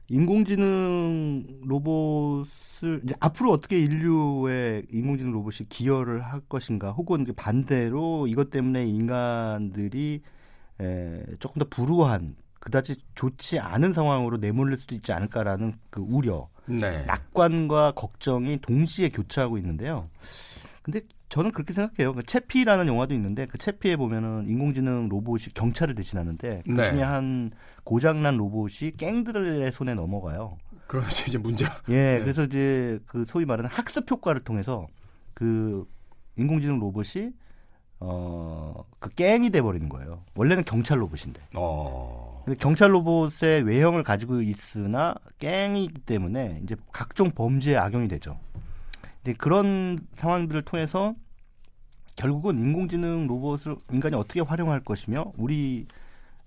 인공지능 0.09 1.61
로봇을 1.63 3.03
이제 3.05 3.15
앞으로 3.21 3.53
어떻게 3.53 3.79
인류의 3.79 4.87
인공지능 4.91 5.33
로봇이 5.33 5.69
기여를 5.69 6.23
할 6.25 6.41
것인가, 6.41 6.91
혹은 6.91 7.25
반대로 7.37 8.27
이것 8.27 8.51
때문에 8.51 8.87
인간들이 8.87 10.23
에, 10.81 11.23
조금 11.39 11.61
더 11.61 11.67
불우한 11.69 12.35
그다지 12.61 12.97
좋지 13.15 13.59
않은 13.59 13.93
상황으로 13.93 14.37
내몰릴 14.37 14.79
수도 14.79 14.95
있지 14.95 15.13
않을까라는 15.13 15.75
그 15.89 16.01
우려 16.01 16.49
네. 16.67 17.03
낙관과 17.05 17.93
걱정이 17.93 18.61
동시에 18.61 19.09
교차하고 19.09 19.59
있는데요. 19.59 20.09
근데 20.83 21.01
저는 21.31 21.53
그렇게 21.53 21.73
생각해요. 21.73 22.15
그 22.15 22.23
채피라는 22.23 22.87
영화도 22.87 23.15
있는데 23.15 23.47
그 23.47 23.57
채피에 23.57 23.97
보면은 23.97 24.49
인공지능 24.49 25.09
로봇이 25.09 25.55
경찰을 25.55 25.95
대신하는데 25.95 26.63
그 26.67 26.71
네. 26.73 26.91
중에 26.91 27.03
한 27.03 27.51
고장난 27.85 28.37
로봇이 28.37 28.93
갱들의 28.97 29.73
손에 29.73 29.95
넘어가요. 29.95 30.59
그러면서 30.87 31.25
이제 31.29 31.39
문제가 31.39 31.83
예, 31.89 32.19
네. 32.19 32.21
그래서 32.21 32.45
이제 32.45 32.99
그 33.07 33.25
소위 33.29 33.45
말하는 33.45 33.71
학습 33.71 34.11
효과를 34.11 34.41
통해서 34.43 34.89
그 35.35 35.87
인공지능 36.37 36.81
로봇이 36.81 37.33
어그 38.01 39.11
갱이 39.15 39.51
돼 39.51 39.61
버리는 39.61 39.89
거예요. 39.89 40.25
원래는 40.35 40.65
경찰 40.65 41.01
로봇인데. 41.01 41.41
어. 41.55 42.43
근데 42.45 42.59
경찰 42.59 42.93
로봇의 42.95 43.63
외형을 43.63 44.03
가지고 44.03 44.41
있으나 44.41 45.15
갱이기 45.39 46.01
때문에 46.01 46.61
이제 46.65 46.77
각종 46.93 47.31
범죄에 47.31 47.77
악용이 47.77 48.09
되죠. 48.09 48.39
근데 49.23 49.37
그런 49.37 49.99
상황들을 50.15 50.63
통해서 50.63 51.15
결국은 52.17 52.59
인공지능 52.59 53.27
로봇을 53.27 53.77
인간이 53.93 54.17
어떻게 54.17 54.41
활용할 54.41 54.81
것이며 54.81 55.33
우리 55.37 55.87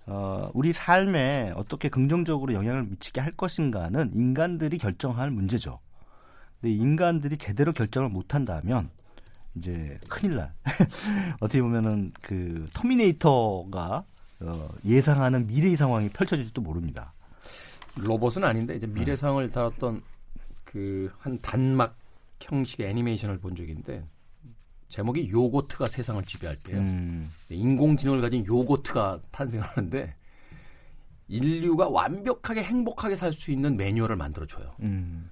어, 0.06 0.50
우리 0.52 0.72
삶에 0.72 1.52
어떻게 1.56 1.88
긍정적으로 1.88 2.52
영향을 2.52 2.84
미치게 2.84 3.20
할 3.20 3.32
것인가는 3.32 4.10
인간들이 4.12 4.76
결정할 4.78 5.30
문제죠. 5.30 5.78
근데 6.60 6.74
인간들이 6.74 7.36
제대로 7.36 7.72
결정을 7.72 8.08
못 8.08 8.34
한다면 8.34 8.90
이제 9.56 9.98
큰일 10.08 10.36
날. 10.36 10.52
어떻게 11.40 11.62
보면은 11.62 12.12
그 12.20 12.68
터미네이터가 12.74 14.04
어, 14.40 14.68
예상하는 14.84 15.46
미래의 15.46 15.76
상황이 15.76 16.08
펼쳐질지도 16.08 16.60
모릅니다. 16.60 17.12
로봇은 17.96 18.42
아닌데 18.44 18.74
이제 18.76 18.86
네. 18.86 18.92
미래 18.92 19.16
상을 19.16 19.48
다뤘던 19.50 20.02
그 20.64 21.12
한 21.20 21.38
단막 21.40 21.96
형식의 22.40 22.88
애니메이션을 22.90 23.38
본 23.38 23.54
적인데 23.54 24.04
제목이 24.88 25.30
요거트가 25.30 25.88
세상을 25.88 26.22
지배할 26.24 26.56
때요. 26.56 26.78
음, 26.78 27.32
인공지능을 27.50 28.20
가진 28.20 28.44
요거트가 28.44 29.20
탄생하는데 29.30 30.14
인류가 31.28 31.88
완벽하게 31.88 32.62
행복하게 32.64 33.16
살 33.16 33.32
수 33.32 33.50
있는 33.50 33.76
매뉴얼을 33.76 34.16
만들어 34.16 34.46
줘요. 34.46 34.74
음, 34.80 35.30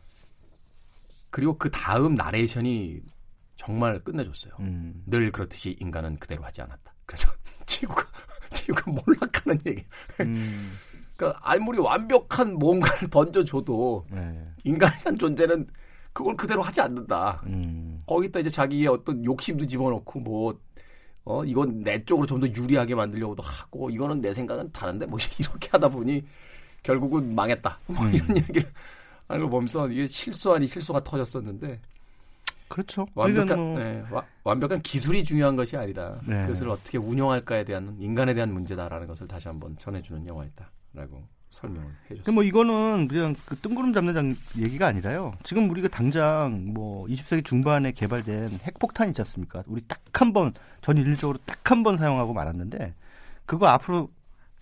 그리고 1.31 1.59
그 1.59 1.71
다음 1.71 2.15
나레이션이 2.15 3.03
정말 3.65 3.99
끝내줬어요. 4.03 4.55
음, 4.61 5.03
늘 5.07 5.31
그렇듯이 5.31 5.77
인간은 5.81 6.17
그대로 6.17 6.43
하지 6.43 6.63
않았다. 6.63 6.93
그래서 7.07 7.31
지구가 7.67 8.05
지구가 8.51 8.91
몰락하는 8.91 9.59
얘기. 9.67 9.85
음, 10.21 10.73
그러니까 11.17 11.39
아무리 11.43 11.79
완벽한 11.79 12.55
뭔가를 12.55 13.09
던져줘도 13.09 14.07
네, 14.11 14.45
인간이란 14.65 15.19
존재는 15.19 15.67
그걸 16.13 16.37
그대로 16.37 16.63
하지 16.63 16.81
않는다. 16.81 17.43
음, 17.47 18.03
거기다 18.07 18.41
이제 18.41 18.51
자기의 18.51 18.89
어떤 18.89 19.25
욕심도 19.25 19.67
집어넣고 19.67 20.21
뭐 20.21 20.59
어, 21.25 21.45
이건 21.45 21.83
내 21.85 22.05
쪽으로 22.05 22.27
좀 22.27 22.41
더 22.41 22.49
유리하게 22.49 22.97
만들려고도 22.97 23.43
하고 23.45 23.89
이거는 23.91 24.21
내 24.21 24.33
생각은 24.33 24.73
다른데 24.73 25.07
뭐 25.07 25.19
이렇게 25.39 25.69
하다 25.71 25.89
보니 25.89 26.23
결국은 26.83 27.33
망했다. 27.35 27.79
뭐 27.87 28.05
음. 28.05 28.13
이런 28.15 28.37
얘기를 28.37 28.69
하는 29.29 29.43
걸 29.43 29.51
보면서 29.51 29.89
이게 29.89 30.07
실수 30.09 30.53
아니 30.53 30.67
실수가 30.67 31.05
터졌었는데 31.05 31.81
그렇죠. 32.73 33.07
완벽한 33.15 33.59
뭐, 33.59 33.81
예, 33.81 34.03
와- 34.11 34.25
완벽한 34.45 34.81
기술이 34.81 35.23
중요한 35.25 35.57
것이 35.57 35.77
아니라 35.77 36.19
네. 36.27 36.41
그것을 36.43 36.69
어떻게 36.71 36.97
운영할까에 36.99 37.65
대한 37.65 37.95
인간에 38.01 38.33
대한 38.35 38.53
문제다라는 38.53 39.07
것을 39.07 39.29
다시 39.29 39.49
한번 39.49 39.77
전해주는 39.79 40.27
영화였다라고 40.27 41.23
설명을 41.51 41.87
해줬습니다. 42.05 42.33
뭐 42.33 42.43
이거는 42.43 43.09
그냥 43.09 43.35
그 43.45 43.57
뜬구름 43.57 43.93
잡는 43.93 44.15
장 44.15 44.37
얘기가 44.59 44.87
아니라요. 44.87 45.35
지금 45.45 45.69
우리가 45.69 45.89
당장 45.89 46.73
뭐 46.73 47.07
20세기 47.09 47.45
중반에 47.45 47.93
개발된 47.93 48.61
핵폭탄 48.63 49.09
있지 49.09 49.21
않습니까? 49.21 49.63
우리 49.67 49.83
딱 49.87 50.01
한 50.15 50.33
번 50.33 50.55
전 50.81 50.97
인류적으로 50.97 51.39
딱 51.45 51.71
한 51.71 51.83
번 51.83 51.99
사용하고 51.99 52.33
말았는데 52.33 52.95
그거 53.45 53.67
앞으로 53.67 54.11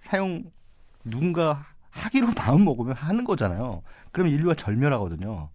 사용 0.03 0.43
누군가 1.05 1.65
하기로 1.91 2.29
마음 2.37 2.65
먹으면 2.65 2.95
하는 2.95 3.25
거잖아요. 3.25 3.83
그러면 4.11 4.33
인류가 4.35 4.55
절멸하거든요. 4.55 5.49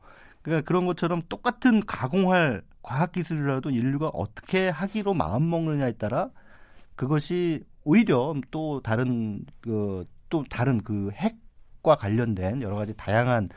그러니까 0.46 0.68
그런 0.68 0.86
것처럼 0.86 1.22
똑같은 1.28 1.86
가공할 1.86 2.64
과학 2.82 3.12
기술이라도 3.12 3.72
인류가 3.72 4.10
어떻게 4.10 4.70
하기로 4.70 5.14
마음 5.14 5.50
먹느냐에 5.50 5.94
따라 5.94 6.30
그것이 6.96 7.64
오히려 7.84 8.34
또 8.52 8.82
다른 8.82 9.46
그 9.62 10.06
또 10.30 10.44
다른 10.50 10.82
그 10.82 11.12
핵과 11.14 11.96
관련된 11.96 12.62
여러 12.62 12.76
가지 12.76 12.94
다양한 12.96 13.50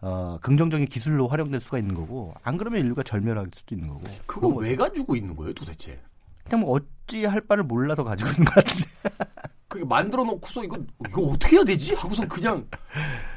어 0.00 0.38
긍정적인 0.42 0.86
기술로 0.86 1.28
활용될 1.28 1.60
수가 1.60 1.78
있는 1.78 1.94
거고 1.94 2.34
안 2.42 2.56
그러면 2.56 2.80
인류가 2.80 3.02
절멸할 3.02 3.48
수도 3.54 3.74
있는 3.74 3.88
거고 3.88 4.00
그거 4.26 4.48
왜 4.48 4.74
가지고 4.74 5.14
있는 5.14 5.36
거예요, 5.36 5.52
도대체? 5.52 6.00
그냥 6.44 6.60
뭐 6.62 6.76
어찌 6.76 7.24
할 7.24 7.40
바를 7.42 7.62
몰라서 7.62 8.02
가지고 8.02 8.30
있는 8.30 8.44
것 8.44 8.54
같은데 8.54 8.86
그게 9.68 9.84
만들어 9.84 10.24
놓고서 10.24 10.64
이거 10.64 10.78
이거 11.08 11.22
어떻게 11.22 11.56
해야 11.56 11.64
되지? 11.64 11.94
하고선 11.94 12.28
그냥 12.28 12.66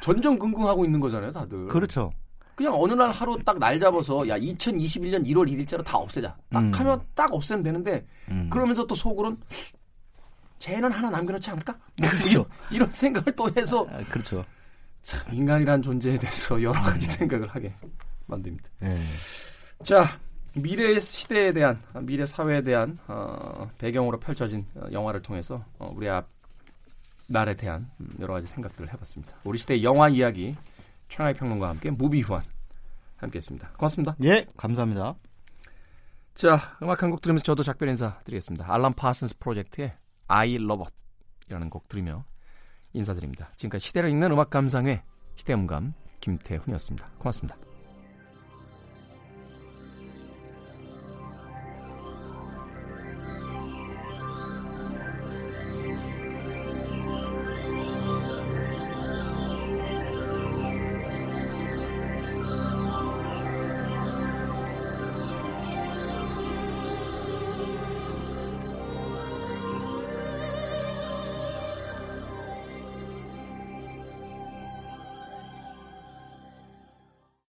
전전긍긍하고 0.02 0.86
있는 0.86 1.00
거잖아요, 1.00 1.32
다들. 1.32 1.68
그렇죠 1.68 2.12
그냥 2.56 2.74
어느 2.76 2.94
날 2.94 3.12
하루 3.12 3.38
딱 3.44 3.58
날 3.60 3.80
잡아서 3.80 4.28
야 4.28 4.38
2021년 4.38 5.26
1월 5.26 5.50
1일자로 5.52 5.84
다 5.84 5.98
없애자. 5.98 6.36
딱 6.50 6.60
음. 6.60 6.72
하면 6.74 7.02
딱 7.14 7.34
없애면 7.34 7.64
되는데 7.64 8.06
음. 8.30 8.50
그러면서 8.50 8.86
또 8.86 8.96
속으로는 8.96 9.38
쟤는 10.60 10.92
하나 10.92 11.10
남겨놓지 11.10 11.50
않을까? 11.52 11.78
뭐 12.00 12.10
그렇죠. 12.10 12.46
이런, 12.72 12.90
생각을 12.92 13.34
또 13.36 13.50
해서 13.56 13.86
아, 13.92 14.00
그렇죠 14.10 14.46
참 15.02 15.22
인간이란 15.34 15.82
존재에 15.82 16.18
대해서 16.18 16.62
여러 16.62 16.80
가지 16.82 17.06
생각을 17.06 17.48
하게 17.48 17.74
만듭니다. 18.26 18.70
예. 18.84 18.98
자 19.84 20.20
미래 20.54 20.98
시대에 21.00 21.52
대한 21.52 21.82
미래 22.02 22.26
사회에 22.26 22.62
대한 22.62 22.98
어, 23.08 23.70
배경으로 23.78 24.20
펼쳐진 24.20 24.66
어, 24.76 24.88
영화를 24.92 25.22
통해서 25.22 25.64
어, 25.78 25.92
우리 25.96 26.10
앞 26.10 26.28
날에 27.28 27.56
대한 27.56 27.90
음, 28.00 28.10
여러 28.20 28.34
가지 28.36 28.48
생각들을 28.48 28.92
해봤습니다. 28.94 29.34
우리 29.44 29.58
시대 29.58 29.82
영화 29.84 30.10
이야기 30.10 30.56
최하의 31.10 31.34
평론가와 31.36 31.72
함께 31.72 31.92
무비 31.92 32.22
후한 32.22 32.44
함께했습니다. 33.18 33.72
고맙습니다. 33.74 34.16
예 34.24 34.46
감사합니다 34.58 35.16
자 36.34 36.78
음악 36.84 37.02
한 37.04 37.10
곡 37.12 37.22
들으면서 37.22 37.44
저도 37.44 37.64
작별 37.64 37.90
인사 37.90 38.20
드리겠습니다. 38.26 38.72
알람 38.74 38.94
파슨스 38.94 39.38
프로젝트의 39.40 39.94
I 40.28 40.56
Love 40.56 40.86
It이라는 41.46 41.70
곡 41.70 41.88
들으며 41.88 42.26
인사드립니다. 42.94 43.52
지금까지 43.56 43.86
시대를 43.88 44.10
읽는 44.10 44.32
음악 44.32 44.50
감상회 44.50 45.04
시대음감 45.38 45.94
김태훈이었습니다. 46.22 47.08
고맙습니다. 47.20 47.58